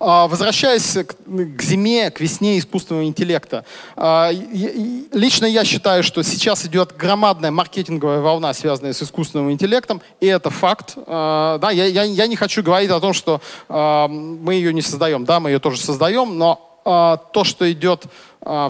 А, 0.00 0.28
возвращаясь 0.28 0.96
к 0.96 1.62
зиме, 1.62 2.10
к 2.10 2.20
весне 2.20 2.58
искусственного 2.58 3.04
интеллекта. 3.04 3.64
А, 3.96 4.30
лично 4.32 5.46
я 5.46 5.64
считаю, 5.64 6.02
что 6.02 6.22
сейчас 6.22 6.64
идет 6.66 6.96
громадная 6.96 7.50
маркетинговая 7.50 8.20
волна, 8.20 8.54
связанная 8.54 8.92
с 8.92 9.02
искусственным 9.02 9.50
интеллектом, 9.50 10.00
и 10.20 10.26
это 10.26 10.50
факт. 10.50 10.94
А, 10.96 11.58
да, 11.58 11.70
я, 11.70 11.86
я, 11.86 12.04
я 12.04 12.26
не 12.26 12.36
хочу 12.36 12.62
говорить 12.62 12.90
о 12.90 13.00
том, 13.00 13.12
что 13.12 13.40
мы 13.68 14.54
ее 14.54 14.72
не 14.72 14.82
создаем. 14.82 15.24
Да, 15.24 15.40
мы 15.40 15.50
ее 15.50 15.58
тоже 15.58 15.80
создаем, 15.80 16.38
но 16.38 16.64
то, 16.84 17.44
что 17.44 17.70
идет 17.70 18.04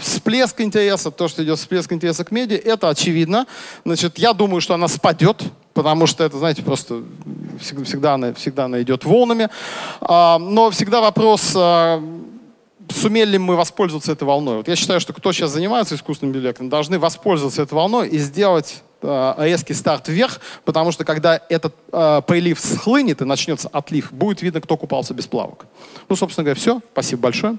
всплеск 0.00 0.60
интереса, 0.60 1.10
то, 1.10 1.28
что 1.28 1.44
идет 1.44 1.58
всплеск 1.58 1.92
интереса 1.92 2.24
к 2.24 2.30
медиа, 2.30 2.56
это 2.56 2.88
очевидно. 2.88 3.46
Значит, 3.84 4.18
я 4.18 4.32
думаю, 4.32 4.60
что 4.60 4.74
она 4.74 4.88
спадет, 4.88 5.42
потому 5.74 6.06
что 6.06 6.24
это, 6.24 6.38
знаете, 6.38 6.62
просто 6.62 7.02
всегда, 7.58 7.84
всегда, 7.84 8.34
всегда 8.34 8.64
она 8.64 8.82
идет 8.82 9.04
волнами. 9.04 9.48
А, 10.00 10.38
но 10.38 10.70
всегда 10.70 11.00
вопрос, 11.00 11.52
а, 11.56 12.02
сумели 12.90 13.32
ли 13.32 13.38
мы 13.38 13.56
воспользоваться 13.56 14.12
этой 14.12 14.24
волной. 14.24 14.58
Вот 14.58 14.68
я 14.68 14.76
считаю, 14.76 15.00
что 15.00 15.12
кто 15.12 15.32
сейчас 15.32 15.50
занимается 15.50 15.94
искусственным 15.94 16.34
интеллектом, 16.34 16.68
должны 16.68 16.98
воспользоваться 16.98 17.62
этой 17.62 17.74
волной 17.74 18.08
и 18.08 18.18
сделать 18.18 18.82
а, 19.02 19.36
резкий 19.38 19.74
старт 19.74 20.08
вверх, 20.08 20.40
потому 20.64 20.92
что 20.92 21.04
когда 21.04 21.40
этот 21.48 21.74
э, 21.92 22.22
прилив 22.26 22.58
схлынет 22.58 23.20
и 23.20 23.24
начнется 23.24 23.68
отлив, 23.68 24.12
будет 24.12 24.42
видно, 24.42 24.60
кто 24.60 24.76
купался 24.76 25.14
без 25.14 25.26
плавок. 25.26 25.66
Ну, 26.08 26.16
собственно 26.16 26.44
говоря, 26.44 26.58
все. 26.58 26.80
Спасибо 26.92 27.22
большое. 27.22 27.58